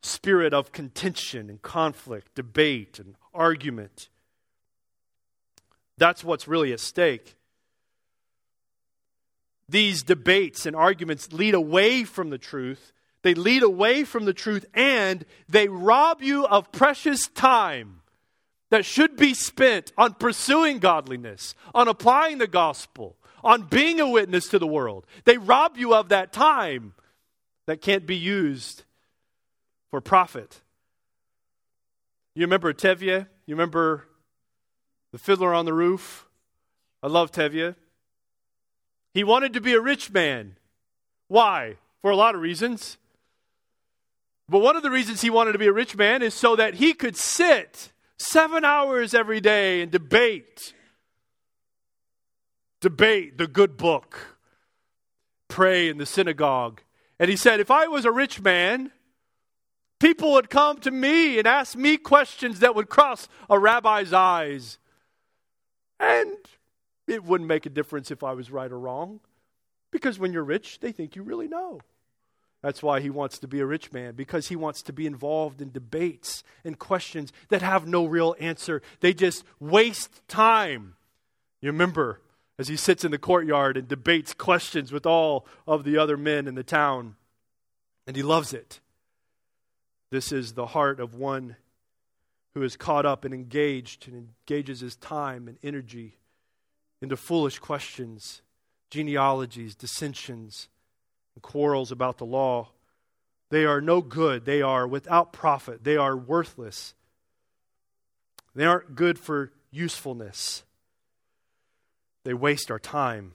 [0.04, 4.10] spirit of contention and conflict, debate and argument?
[5.98, 7.38] That's what's really at stake
[9.70, 12.94] these debates and arguments lead away from the truth.
[13.28, 18.00] They lead away from the truth and they rob you of precious time
[18.70, 24.48] that should be spent on pursuing godliness, on applying the gospel, on being a witness
[24.48, 25.06] to the world.
[25.26, 26.94] They rob you of that time
[27.66, 28.86] that can't be used
[29.92, 30.62] for profit.
[32.34, 33.28] You remember Tevye?
[33.46, 34.08] You remember
[35.12, 36.30] the fiddler on the roof?
[37.04, 37.76] I love Tevye.
[39.14, 40.56] He wanted to be a rich man.
[41.28, 41.76] Why?
[42.02, 42.98] For a lot of reasons.
[44.50, 46.76] But one of the reasons he wanted to be a rich man is so that
[46.76, 50.74] he could sit seven hours every day and debate.
[52.80, 54.38] Debate the good book.
[55.50, 56.82] Pray in the synagogue.
[57.20, 58.92] And he said, if I was a rich man,
[60.00, 64.78] people would come to me and ask me questions that would cross a rabbi's eyes.
[66.00, 66.38] And
[67.08, 69.20] it wouldn't make a difference if I was right or wrong.
[69.92, 71.82] Because when you're rich, they think you really know.
[72.68, 75.62] That's why he wants to be a rich man, because he wants to be involved
[75.62, 78.82] in debates and questions that have no real answer.
[79.00, 80.98] They just waste time.
[81.62, 82.20] You remember
[82.60, 86.46] as he sits in the courtyard and debates questions with all of the other men
[86.46, 87.16] in the town,
[88.06, 88.82] and he loves it.
[90.12, 91.56] This is the heart of one
[92.54, 96.18] who is caught up and engaged and engages his time and energy
[97.02, 98.42] into foolish questions,
[98.90, 100.68] genealogies, dissensions,
[101.42, 102.70] quarrels about the law.
[103.50, 104.46] They are no good.
[104.46, 105.84] They are without profit.
[105.84, 106.94] They are worthless.
[108.56, 110.64] They aren't good for usefulness.
[112.24, 113.34] They waste our time.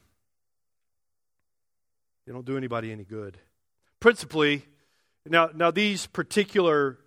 [2.26, 3.38] They don't do anybody any good.
[4.00, 4.66] Principally,
[5.26, 6.98] now, now these particular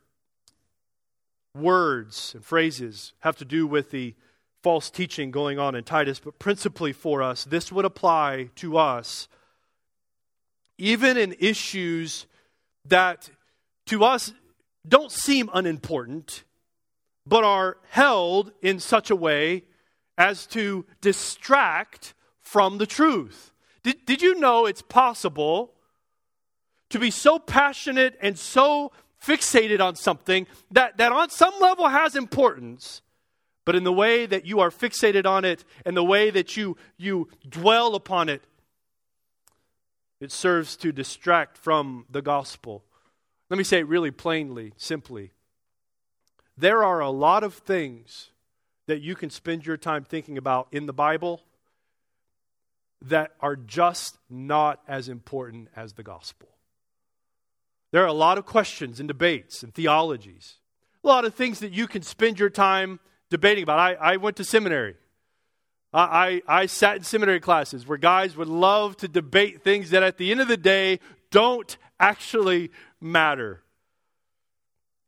[1.53, 4.15] words and phrases have to do with the
[4.63, 9.27] false teaching going on in Titus, but principally for us, this would apply to us
[10.77, 12.25] even in issues
[12.85, 13.29] that
[13.87, 14.33] to us
[14.87, 16.43] don't seem unimportant,
[17.25, 19.63] but are held in such a way
[20.17, 23.51] as to distract from the truth.
[23.83, 25.73] Did, did you know it's possible
[26.89, 32.15] to be so passionate and so fixated on something that, that on some level has
[32.15, 33.01] importance,
[33.65, 36.77] but in the way that you are fixated on it and the way that you,
[36.97, 38.43] you dwell upon it,
[40.25, 42.83] it serves to distract from the gospel.
[43.51, 45.31] Let me say it really plainly, simply.
[46.57, 48.31] There are a lot of things
[48.87, 51.43] that you can spend your time thinking about in the Bible
[53.03, 56.49] that are just not as important as the gospel.
[57.91, 60.55] There are a lot of questions and debates and theologies,
[61.03, 63.77] a lot of things that you can spend your time debating about.
[63.77, 64.95] I, I went to seminary.
[65.97, 70.17] I, I, sat in seminary classes where guys would love to debate things that at
[70.17, 70.99] the end of the day
[71.31, 73.61] don't actually matter.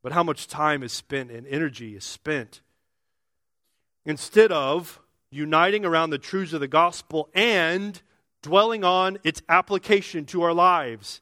[0.02, 2.62] But how much time is spent and energy is spent
[4.06, 8.02] instead of uniting around the truths of the gospel and
[8.42, 11.20] dwelling on its application to our lives.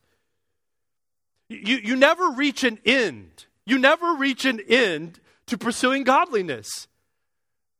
[1.49, 3.45] You, you never reach an end.
[3.65, 6.87] You never reach an end to pursuing godliness.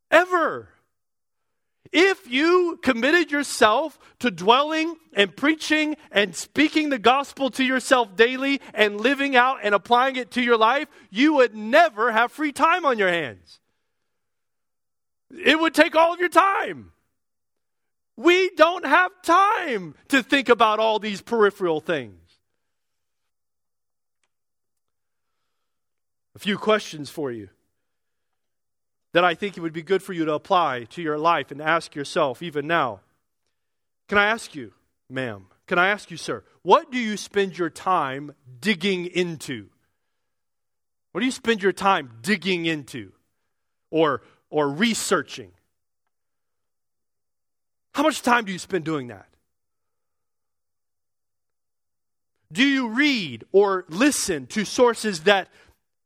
[0.10, 0.70] Ever.
[1.98, 8.60] If you committed yourself to dwelling and preaching and speaking the gospel to yourself daily
[8.74, 12.86] and living out and applying it to your life, you would never have free time
[12.86, 13.62] on your hands.
[15.32, 16.92] It would take all of your time.
[18.18, 22.20] We don't have time to think about all these peripheral things.
[26.36, 27.48] A few questions for you
[29.16, 31.62] that I think it would be good for you to apply to your life and
[31.62, 33.00] ask yourself even now.
[34.10, 34.74] Can I ask you,
[35.10, 35.46] ma'am?
[35.68, 39.70] Can I ask you, sir, what do you spend your time digging into?
[41.14, 43.14] What do you spend your time digging into
[43.90, 45.52] or, or researching?
[47.94, 49.30] How much time do you spend doing that?
[52.52, 55.48] Do you read or listen to sources that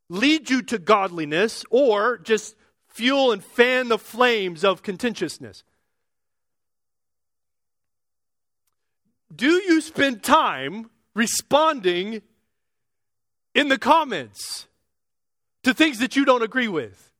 [0.08, 2.54] lead you to godliness or just
[3.00, 5.64] fuel and fan the flames of contentiousness?
[9.34, 12.20] Do you spend time responding
[13.54, 14.66] in the comments
[15.62, 17.10] to things that you don't agree with?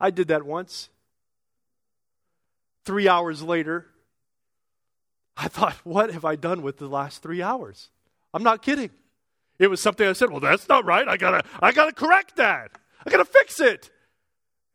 [0.00, 0.88] I did that once.
[2.86, 3.86] Three hours later,
[5.36, 7.90] I thought, what have I done with the last three hours?
[8.32, 8.90] I'm not kidding.
[9.58, 11.06] It was something I said, well, that's not right.
[11.06, 12.70] I gotta, I gotta correct that.
[13.04, 13.90] I gotta fix it.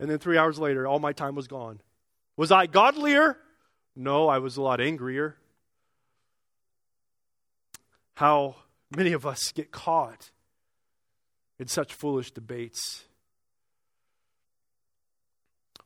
[0.01, 1.79] And then three hours later, all my time was gone.
[2.35, 3.37] Was I godlier?
[3.95, 5.37] No, I was a lot angrier.
[8.15, 8.55] How
[8.95, 10.31] many of us get caught
[11.59, 13.03] in such foolish debates?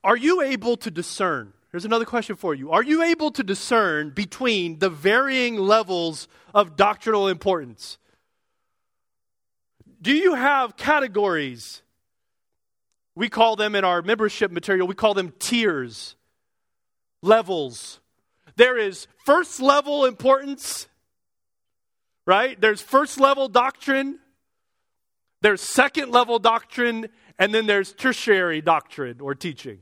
[0.01, 1.51] Are you able to discern?
[1.72, 2.72] Here's another question for you.
[2.72, 7.97] Are you able to discern between the varying levels of doctrinal importance?
[10.01, 11.82] Do you have categories
[13.16, 16.16] we call them in our membership material, we call them tiers,
[17.22, 17.99] levels.
[18.55, 20.88] There is first level importance,
[22.26, 22.59] right?
[22.59, 24.20] There's first level doctrine,
[25.41, 27.07] there's second level doctrine,
[27.38, 29.80] and then there's tertiary doctrine or teaching.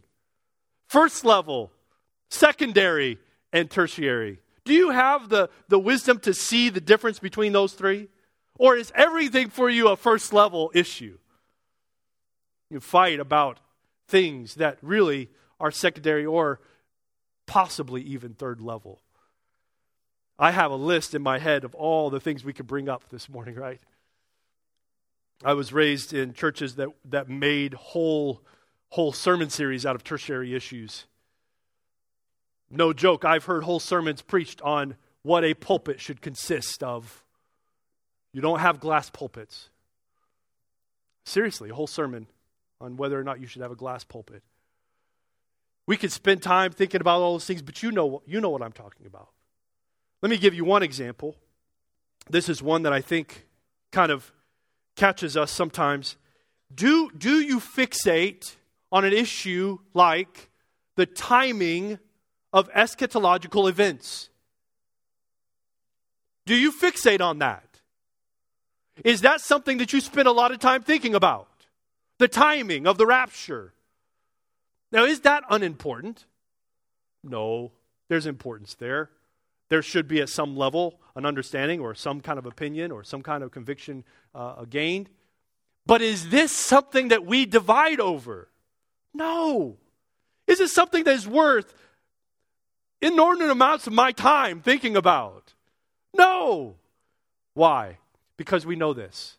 [0.88, 1.72] First level,
[2.30, 3.18] secondary,
[3.52, 4.40] and tertiary.
[4.66, 8.10] Do you have the, the wisdom to see the difference between those three?
[8.58, 11.18] Or is everything for you a first level issue?
[12.74, 13.60] You fight about
[14.08, 16.60] things that really are secondary or
[17.46, 19.00] possibly even third level.
[20.40, 23.10] I have a list in my head of all the things we could bring up
[23.10, 23.80] this morning, right?
[25.46, 28.42] I was raised in churches that, that made whole,
[28.90, 31.06] whole sermon series out of tertiary issues.
[32.72, 37.24] No joke, I've heard whole sermons preached on what a pulpit should consist of.
[38.32, 39.70] You don't have glass pulpits.
[41.24, 42.26] Seriously, a whole sermon
[42.84, 44.44] on whether or not you should have a glass pulpit.
[45.86, 48.62] We could spend time thinking about all those things, but you know, you know what
[48.62, 49.30] I'm talking about.
[50.22, 51.36] Let me give you one example.
[52.30, 53.46] This is one that I think
[53.92, 54.32] kind of
[54.96, 56.16] catches us sometimes.
[56.74, 58.56] Do, do you fixate
[58.92, 60.50] on an issue like
[60.96, 62.00] the timing
[62.54, 64.30] of eschatological events?
[66.46, 67.64] Do you fixate on that?
[69.04, 71.48] Is that something that you spend a lot of time thinking about?
[72.20, 73.74] The timing of the rapture.
[74.92, 76.26] Now, is that unimportant?
[77.24, 77.72] No,
[78.10, 79.10] there's importance there.
[79.70, 83.22] There should be, at some level, an understanding or some kind of opinion or some
[83.22, 84.04] kind of conviction
[84.36, 85.10] uh, gained.
[85.86, 88.50] But is this something that we divide over?
[89.14, 89.78] No.
[90.48, 91.74] Is it something that is worth
[93.02, 95.54] inordinate amounts of my time thinking about?
[96.16, 96.76] No.
[97.54, 97.98] Why?
[98.38, 99.38] Because we know this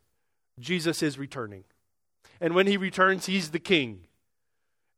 [0.59, 1.64] Jesus is returning.
[2.45, 4.01] And when he returns, he's the king.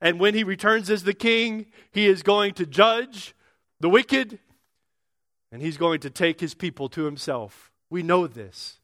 [0.01, 3.37] And when he returns as the king, he is going to judge
[3.79, 4.41] the wicked
[5.53, 7.71] and he's going to take his people to himself.
[7.89, 8.81] We know this.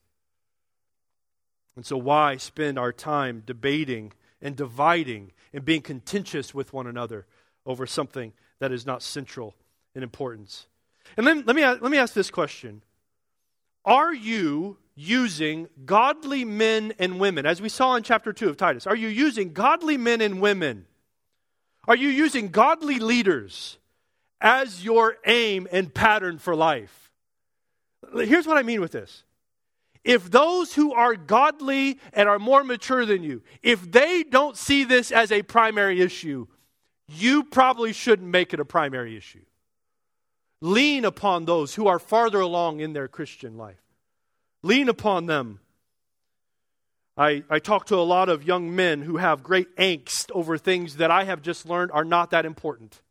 [1.74, 7.26] And so, why spend our time debating and dividing and being contentious with one another
[7.66, 9.56] over something that is not central
[9.92, 10.68] in importance?
[11.16, 12.84] And then, let, me, let me ask this question
[13.84, 18.86] Are you using godly men and women, as we saw in chapter 2 of Titus?
[18.86, 20.86] Are you using godly men and women?
[21.88, 23.78] Are you using godly leaders
[24.40, 27.10] as your aim and pattern for life?
[28.14, 29.24] Here's what I mean with this.
[30.04, 34.84] If those who are godly and are more mature than you, if they don't see
[34.84, 36.46] this as a primary issue,
[37.08, 39.44] you probably shouldn't make it a primary issue.
[40.60, 43.81] Lean upon those who are farther along in their Christian life.
[44.62, 45.60] Lean upon them.
[47.16, 50.96] I, I talk to a lot of young men who have great angst over things
[50.96, 53.02] that I have just learned are not that important.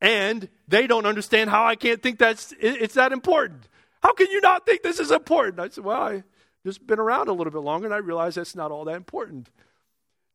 [0.00, 3.68] And they don't understand how I can't think that's it's that important.
[4.02, 5.60] How can you not think this is important?
[5.60, 6.22] I said, Well, I
[6.64, 9.50] just been around a little bit longer and I realize that's not all that important.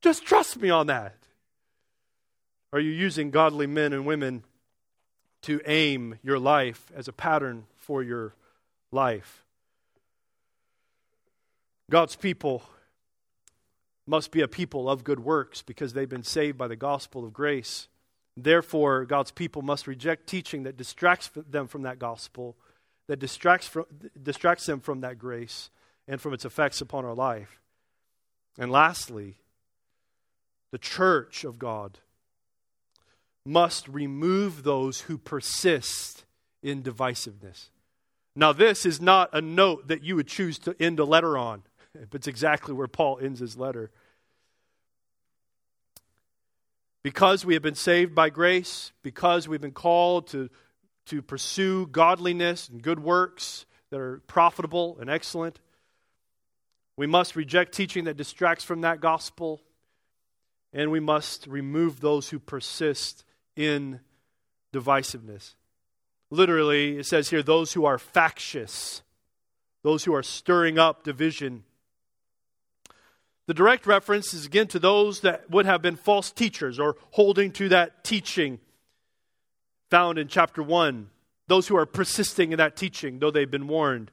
[0.02, 1.16] Just trust me on that.
[2.72, 4.44] Are you using godly men and women
[5.46, 8.34] to aim your life as a pattern for your
[8.92, 9.45] life.
[11.90, 12.64] God's people
[14.08, 17.34] must be a people of good works because they've been saved by the gospel of
[17.34, 17.88] grace.
[18.38, 22.56] Therefore, God's people must reject teaching that distracts them from that gospel,
[23.08, 23.86] that distracts, from,
[24.22, 25.70] distracts them from that grace
[26.08, 27.62] and from its effects upon our life.
[28.58, 29.38] And lastly,
[30.72, 32.00] the church of God
[33.46, 36.26] must remove those who persist
[36.64, 37.70] in divisiveness.
[38.36, 41.64] Now, this is not a note that you would choose to end a letter on.
[42.10, 43.92] But it's exactly where Paul ends his letter.
[47.04, 50.50] Because we have been saved by grace, because we've been called to,
[51.08, 55.60] to pursue godliness and good works that are profitable and excellent,
[56.98, 59.62] we must reject teaching that distracts from that gospel,
[60.74, 63.24] and we must remove those who persist
[63.56, 64.00] in
[64.74, 65.56] divisiveness.
[66.32, 69.04] Literally, it says here, those who are factious,
[69.84, 71.64] those who are stirring up division
[73.48, 77.52] the direct reference is again to those that would have been false teachers or holding
[77.52, 78.60] to that teaching
[79.90, 81.10] found in chapter 1.
[81.48, 84.10] Those who are persisting in that teaching, though they've been warned.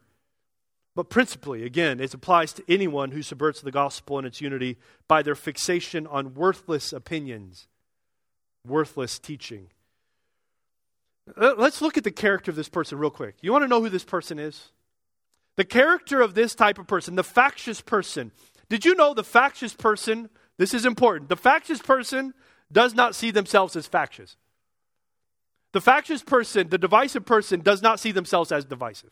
[0.95, 4.77] But principally, again, it applies to anyone who subverts the gospel and its unity
[5.09, 7.69] by their fixation on worthless opinions,
[8.67, 9.69] worthless teaching.
[11.35, 13.37] Uh, let's look at the character of this person real quick.
[13.41, 14.71] You want to know who this person is?
[15.57, 18.33] The character of this type of person, the factious person,
[18.73, 22.33] did you know the factious person, this is important, the factious person
[22.73, 24.39] does not see themselves as factious.
[25.73, 29.11] The factious person, the divisive person, does not see themselves as divisive.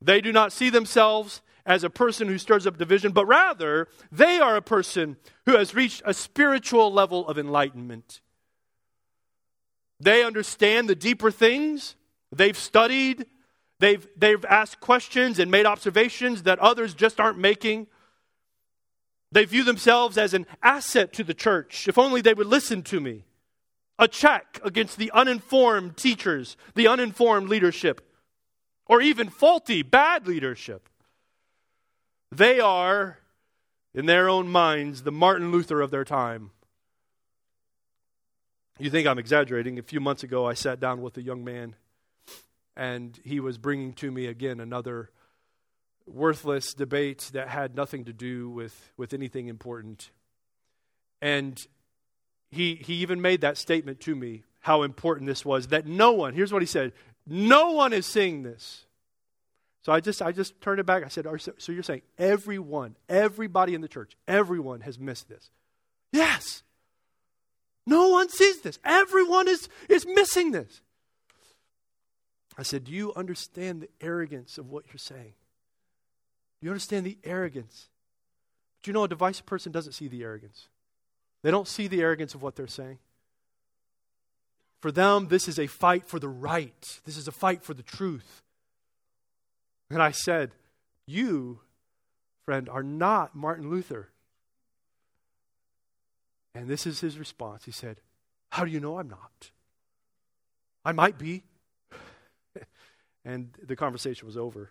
[0.00, 4.40] They do not see themselves as a person who stirs up division, but rather they
[4.40, 8.22] are a person who has reached a spiritual level of enlightenment.
[10.00, 11.94] They understand the deeper things,
[12.32, 13.26] they've studied,
[13.80, 17.86] They've, they've asked questions and made observations that others just aren't making.
[19.30, 21.86] They view themselves as an asset to the church.
[21.86, 23.24] If only they would listen to me.
[23.98, 28.00] A check against the uninformed teachers, the uninformed leadership,
[28.86, 30.88] or even faulty, bad leadership.
[32.30, 33.18] They are,
[33.94, 36.50] in their own minds, the Martin Luther of their time.
[38.78, 39.78] You think I'm exaggerating.
[39.78, 41.74] A few months ago, I sat down with a young man
[42.78, 45.10] and he was bringing to me again another
[46.06, 50.10] worthless debate that had nothing to do with, with anything important.
[51.20, 51.60] And
[52.50, 56.34] he, he even made that statement to me, how important this was, that no one,
[56.34, 56.92] here's what he said,
[57.26, 58.86] no one is seeing this.
[59.82, 61.04] So I just, I just turned it back.
[61.04, 61.26] I said,
[61.58, 65.50] so you're saying everyone, everybody in the church, everyone has missed this?
[66.12, 66.62] Yes.
[67.86, 68.78] No one sees this.
[68.84, 70.80] Everyone is, is missing this.
[72.58, 75.34] I said, Do you understand the arrogance of what you're saying?
[76.60, 77.88] Do you understand the arrogance?
[78.80, 80.66] But you know, a divisive person doesn't see the arrogance.
[81.42, 82.98] They don't see the arrogance of what they're saying.
[84.80, 87.82] For them, this is a fight for the right, this is a fight for the
[87.82, 88.42] truth.
[89.90, 90.50] And I said,
[91.06, 91.60] You,
[92.44, 94.08] friend, are not Martin Luther.
[96.54, 97.64] And this is his response.
[97.64, 98.00] He said,
[98.50, 99.52] How do you know I'm not?
[100.84, 101.44] I might be
[103.24, 104.70] and the conversation was over.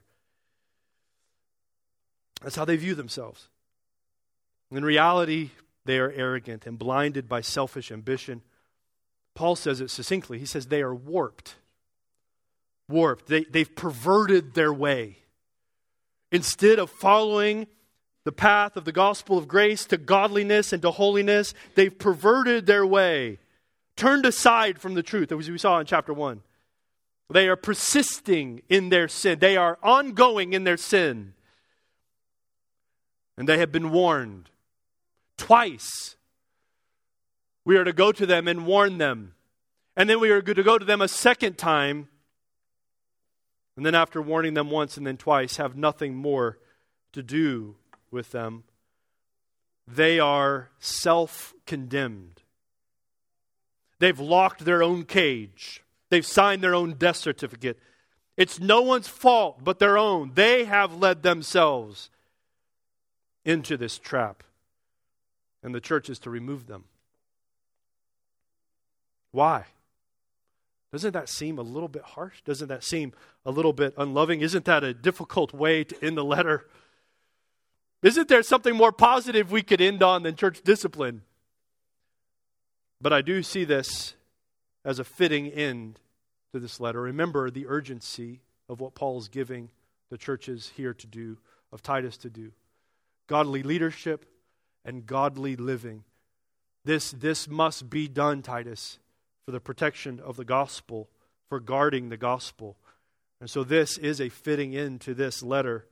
[2.42, 3.48] That's how they view themselves.
[4.72, 5.52] In reality,
[5.86, 8.42] they are arrogant and blinded by selfish ambition.
[9.34, 10.40] Paul says it succinctly.
[10.40, 11.56] He says they are warped.
[12.90, 13.28] Warped.
[13.28, 15.20] They, they've perverted their way.
[16.32, 17.68] Instead of following
[18.26, 22.86] the path of the gospel of grace to godliness and to holiness, they've perverted their
[22.86, 23.40] way,
[23.96, 26.42] turned aside from the truth, as we saw in chapter 1.
[27.30, 29.40] They are persisting in their sin.
[29.40, 31.34] They are ongoing in their sin.
[33.38, 34.50] And they have been warned
[35.38, 36.16] twice.
[37.66, 39.34] We are to go to them and warn them.
[39.96, 42.08] And then we are to go to them a second time.
[43.76, 46.58] And then, after warning them once and then twice, have nothing more
[47.12, 47.76] to do
[48.10, 48.64] with them.
[49.88, 52.42] They are self condemned.
[54.00, 55.84] They've locked their own cage.
[56.10, 57.80] They've signed their own death certificate.
[58.38, 60.32] It's no one's fault but their own.
[60.36, 62.10] They have led themselves
[63.44, 64.44] into this trap.
[65.64, 66.86] And the church is to remove them.
[69.32, 69.66] Why?
[70.92, 72.42] Doesn't that seem a little bit harsh?
[72.46, 73.14] Doesn't that seem
[73.46, 74.42] a little bit unloving?
[74.42, 76.66] Isn't that a difficult way to end the letter?
[78.04, 81.24] Isn't there something more positive we could end on than church discipline?
[83.02, 84.14] But I do see this
[84.86, 86.00] as a fitting end
[86.54, 87.02] to this letter.
[87.02, 89.70] Remember the urgency of what Paul is giving
[90.10, 91.38] the churches here to do,
[91.72, 92.52] of Titus to do
[93.28, 94.26] godly leadership
[94.86, 96.06] and godly living.
[96.86, 99.00] This, this must be done, Titus,
[99.46, 101.10] for the protection of the gospel,
[101.50, 102.78] for guarding the gospel.
[103.42, 105.86] And so this is a fitting end to this letter.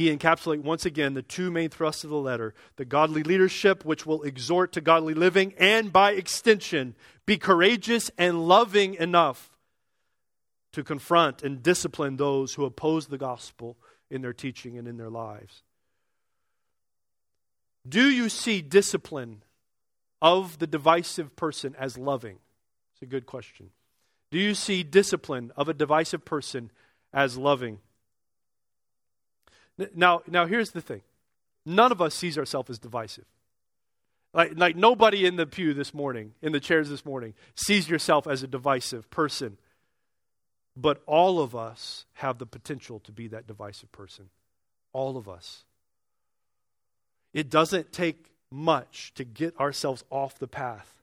[0.00, 4.06] He encapsulates once again the two main thrusts of the letter the godly leadership, which
[4.06, 6.94] will exhort to godly living, and by extension,
[7.26, 9.50] be courageous and loving enough
[10.72, 13.76] to confront and discipline those who oppose the gospel
[14.08, 15.64] in their teaching and in their lives.
[17.86, 19.42] Do you see discipline
[20.22, 22.38] of the divisive person as loving?
[22.94, 23.68] It's a good question.
[24.30, 26.70] Do you see discipline of a divisive person
[27.12, 27.80] as loving?
[29.94, 31.02] Now, now here's the thing.
[31.66, 33.26] None of us sees ourselves as divisive.
[34.32, 38.26] Like, like nobody in the pew this morning, in the chairs this morning, sees yourself
[38.26, 39.58] as a divisive person.
[40.76, 44.30] But all of us have the potential to be that divisive person.
[44.92, 45.64] All of us.
[47.32, 50.94] It doesn't take much to get ourselves off the path,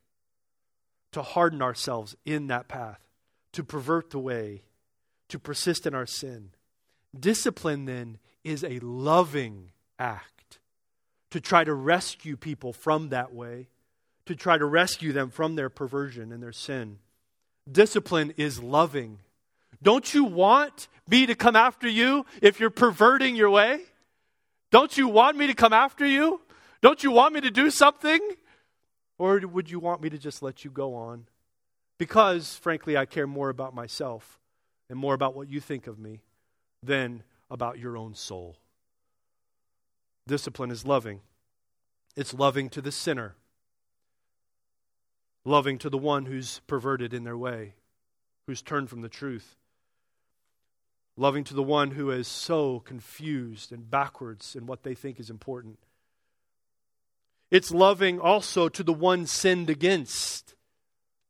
[1.13, 2.99] to harden ourselves in that path,
[3.53, 4.63] to pervert the way,
[5.29, 6.51] to persist in our sin.
[7.17, 10.59] Discipline, then, is a loving act
[11.31, 13.67] to try to rescue people from that way,
[14.25, 16.99] to try to rescue them from their perversion and their sin.
[17.69, 19.19] Discipline is loving.
[19.83, 23.81] Don't you want me to come after you if you're perverting your way?
[24.71, 26.41] Don't you want me to come after you?
[26.81, 28.19] Don't you want me to do something?
[29.17, 31.25] Or would you want me to just let you go on?
[31.97, 34.39] Because, frankly, I care more about myself
[34.89, 36.21] and more about what you think of me
[36.83, 38.57] than about your own soul.
[40.27, 41.21] Discipline is loving,
[42.15, 43.35] it's loving to the sinner,
[45.45, 47.75] loving to the one who's perverted in their way,
[48.45, 49.55] who's turned from the truth
[51.17, 55.29] loving to the one who is so confused and backwards in what they think is
[55.29, 55.79] important.
[57.49, 60.53] It's loving also to the one sinned against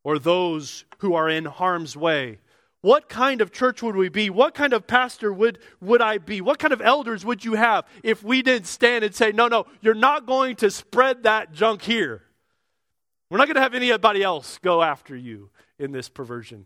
[0.03, 2.39] or those who are in harm's way.
[2.87, 4.29] What kind of church would we be?
[4.29, 6.39] What kind of pastor would, would I be?
[6.39, 9.65] What kind of elders would you have if we didn't stand and say, no, no,
[9.81, 12.21] you're not going to spread that junk here?
[13.29, 16.65] We're not going to have anybody else go after you in this perversion.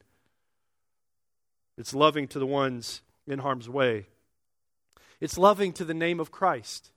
[1.75, 4.05] It's loving to the ones in harm's way.
[5.19, 6.91] It's loving to the name of Christ,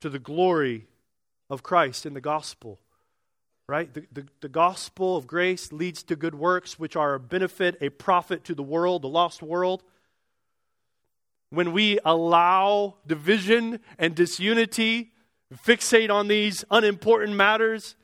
[0.00, 0.86] to the glory
[1.50, 2.78] of Christ in the gospel.
[3.68, 3.92] Right?
[3.92, 7.88] The, the, the, gospel of grace leads to good works, which are a benefit, a
[7.88, 9.82] profit to the world, the lost world.
[11.50, 15.10] When we allow division and disunity,
[15.64, 17.96] fixate on these unimportant matters,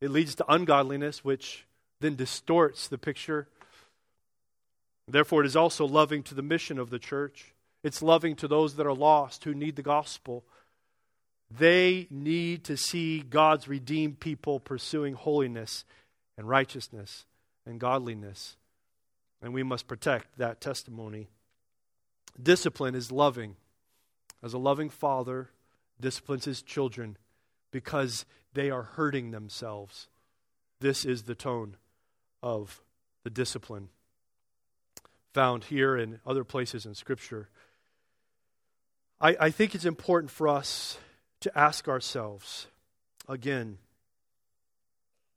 [0.00, 1.66] it leads to ungodliness, which
[2.00, 3.48] then distorts the picture
[5.08, 7.54] Therefore, it is also loving to the mission of the church.
[7.84, 10.44] It's loving to those that are lost who need the gospel.
[11.50, 15.84] They need to see God's redeemed people pursuing holiness
[16.36, 17.24] and righteousness
[17.64, 18.56] and godliness.
[19.40, 21.28] And we must protect that testimony.
[22.40, 23.56] Discipline is loving.
[24.42, 25.50] As a loving father
[26.00, 27.16] disciplines his children
[27.70, 30.08] because they are hurting themselves.
[30.80, 31.76] This is the tone
[32.42, 32.82] of
[33.24, 33.88] the discipline
[35.36, 37.50] found here and other places in Scripture.
[39.20, 40.96] I, I think it's important for us
[41.40, 42.66] to ask ourselves
[43.28, 43.78] again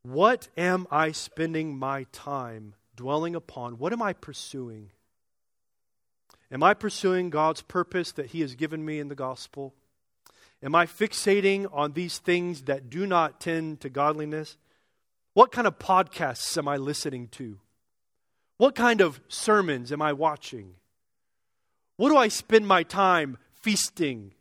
[0.04, 3.78] what am I spending my time dwelling upon?
[3.78, 4.91] What am I pursuing?
[6.52, 9.74] Am I pursuing God's purpose that He has given me in the gospel?
[10.64, 14.58] Am I fixating on these things that do not tend to godliness?
[15.34, 17.60] What kind of podcasts am I listening to?
[18.58, 20.76] What kind of sermons am I watching?
[21.97, 24.34] What do I spend my time feasting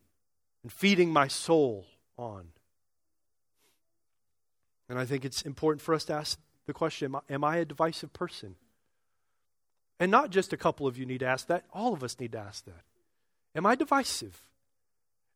[0.62, 1.86] and feeding my soul
[2.16, 2.48] on?
[4.88, 8.12] And I think it's important for us to ask the question Am I a divisive
[8.12, 8.56] person?
[10.00, 12.32] And not just a couple of you need to ask that, all of us need
[12.32, 12.84] to ask that.
[13.54, 14.42] Am I divisive?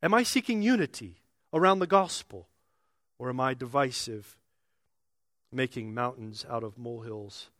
[0.02, 1.16] Am I seeking unity
[1.52, 2.46] around the gospel?
[3.18, 4.36] Or am I divisive,
[5.52, 7.50] making mountains out of molehills?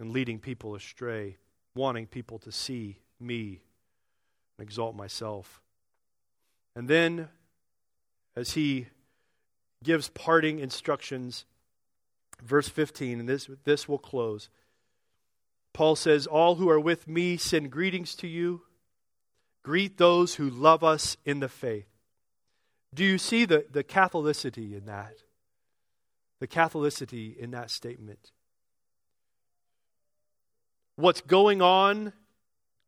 [0.00, 1.36] and leading people astray,
[1.74, 3.60] wanting people to see me
[4.56, 5.60] and exalt myself.
[6.74, 7.28] And then,
[8.36, 8.86] as he
[9.82, 11.44] gives parting instructions,
[12.42, 14.48] verse 15, and this, this will close.
[15.72, 18.62] Paul says, All who are with me send greetings to you.
[19.62, 21.86] Greet those who love us in the faith.
[22.94, 25.16] Do you see the, the Catholicity in that?
[26.40, 28.32] the Catholicity in that statement.
[30.96, 32.12] What's going on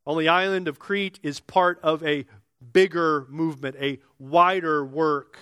[0.06, 2.26] on the island of Crete is part of a
[2.72, 5.38] bigger movement, a wider work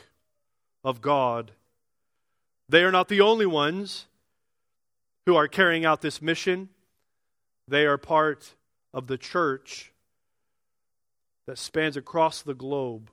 [0.84, 1.52] of God.
[2.68, 4.06] They are not the only ones
[5.26, 6.68] who are carrying out this mission,
[7.68, 8.54] they are part
[8.92, 9.92] of the church
[11.46, 13.10] that spans across the globe.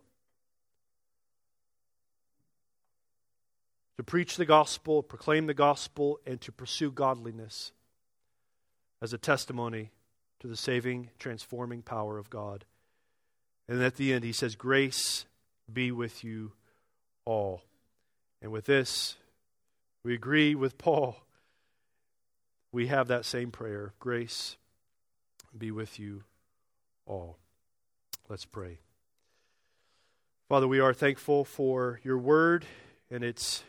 [3.97, 7.71] To preach the gospel, proclaim the gospel, and to pursue godliness
[9.01, 9.91] as a testimony
[10.39, 12.65] to the saving, transforming power of God.
[13.67, 15.25] And at the end, he says, Grace
[15.71, 16.53] be with you
[17.25, 17.61] all.
[18.41, 19.15] And with this,
[20.03, 21.17] we agree with Paul.
[22.71, 24.57] We have that same prayer grace
[25.57, 26.23] be with you
[27.05, 27.37] all.
[28.29, 28.79] Let's pray.
[30.49, 32.65] Father, we are thankful for your word
[33.09, 33.63] and its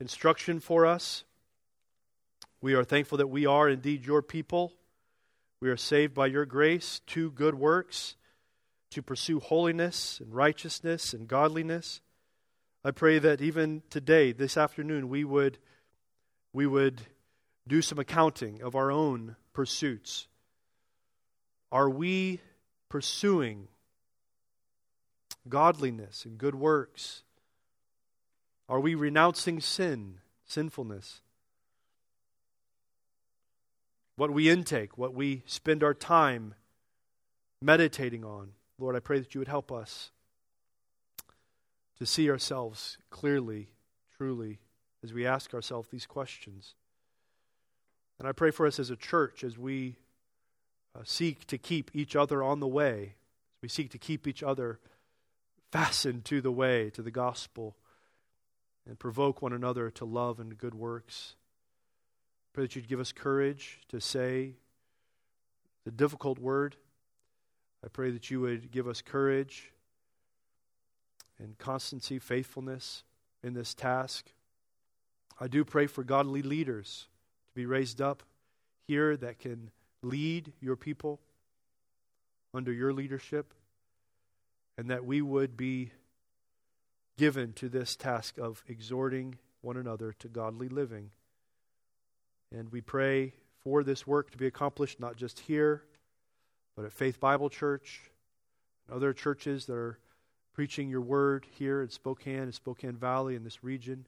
[0.00, 1.24] instruction for us.
[2.60, 4.72] We are thankful that we are indeed your people.
[5.60, 8.16] We are saved by your grace to good works,
[8.92, 12.00] to pursue holiness and righteousness and godliness.
[12.84, 15.58] I pray that even today, this afternoon, we would,
[16.52, 17.00] we would
[17.66, 20.26] do some accounting of our own pursuits.
[21.70, 22.40] Are we
[22.88, 23.68] pursuing
[25.48, 27.22] godliness and good works?
[28.68, 31.22] Are we renouncing sin, sinfulness?
[34.16, 36.54] What we intake, what we spend our time
[37.62, 38.50] meditating on.
[38.82, 40.10] Lord, I pray that you would help us
[41.98, 43.68] to see ourselves clearly,
[44.16, 44.58] truly,
[45.04, 46.74] as we ask ourselves these questions.
[48.18, 49.98] And I pray for us as a church as we
[50.96, 53.14] uh, seek to keep each other on the way,
[53.56, 54.80] as we seek to keep each other
[55.70, 57.76] fastened to the way, to the gospel,
[58.84, 61.36] and provoke one another to love and good works.
[62.52, 64.56] Pray that you'd give us courage to say
[65.84, 66.74] the difficult word.
[67.84, 69.72] I pray that you would give us courage
[71.38, 73.02] and constancy, faithfulness
[73.42, 74.32] in this task.
[75.40, 77.08] I do pray for godly leaders
[77.48, 78.22] to be raised up
[78.86, 79.70] here that can
[80.02, 81.20] lead your people
[82.54, 83.54] under your leadership,
[84.76, 85.90] and that we would be
[87.16, 91.10] given to this task of exhorting one another to godly living.
[92.54, 95.82] And we pray for this work to be accomplished not just here,
[96.76, 98.00] but at Faith Bible Church
[98.86, 99.98] and other churches that are
[100.54, 104.06] preaching your word here in Spokane and Spokane Valley in this region.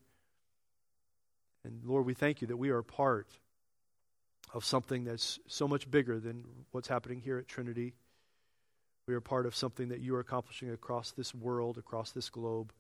[1.65, 3.29] And Lord, we thank you that we are part
[4.53, 7.95] of something that's so much bigger than what's happening here at Trinity.
[9.07, 12.73] We are part of something that you are accomplishing across this world, across this globe,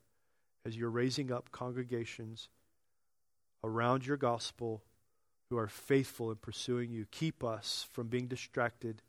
[0.64, 2.48] as you're raising up congregations
[3.62, 4.82] around your gospel
[5.50, 7.06] who are faithful in pursuing you.
[7.10, 9.02] Keep us from being distracted.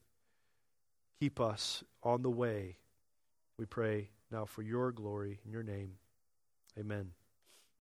[1.19, 2.77] Keep us on the way.
[3.57, 5.93] We pray now for your glory in your name.
[6.77, 7.11] Amen.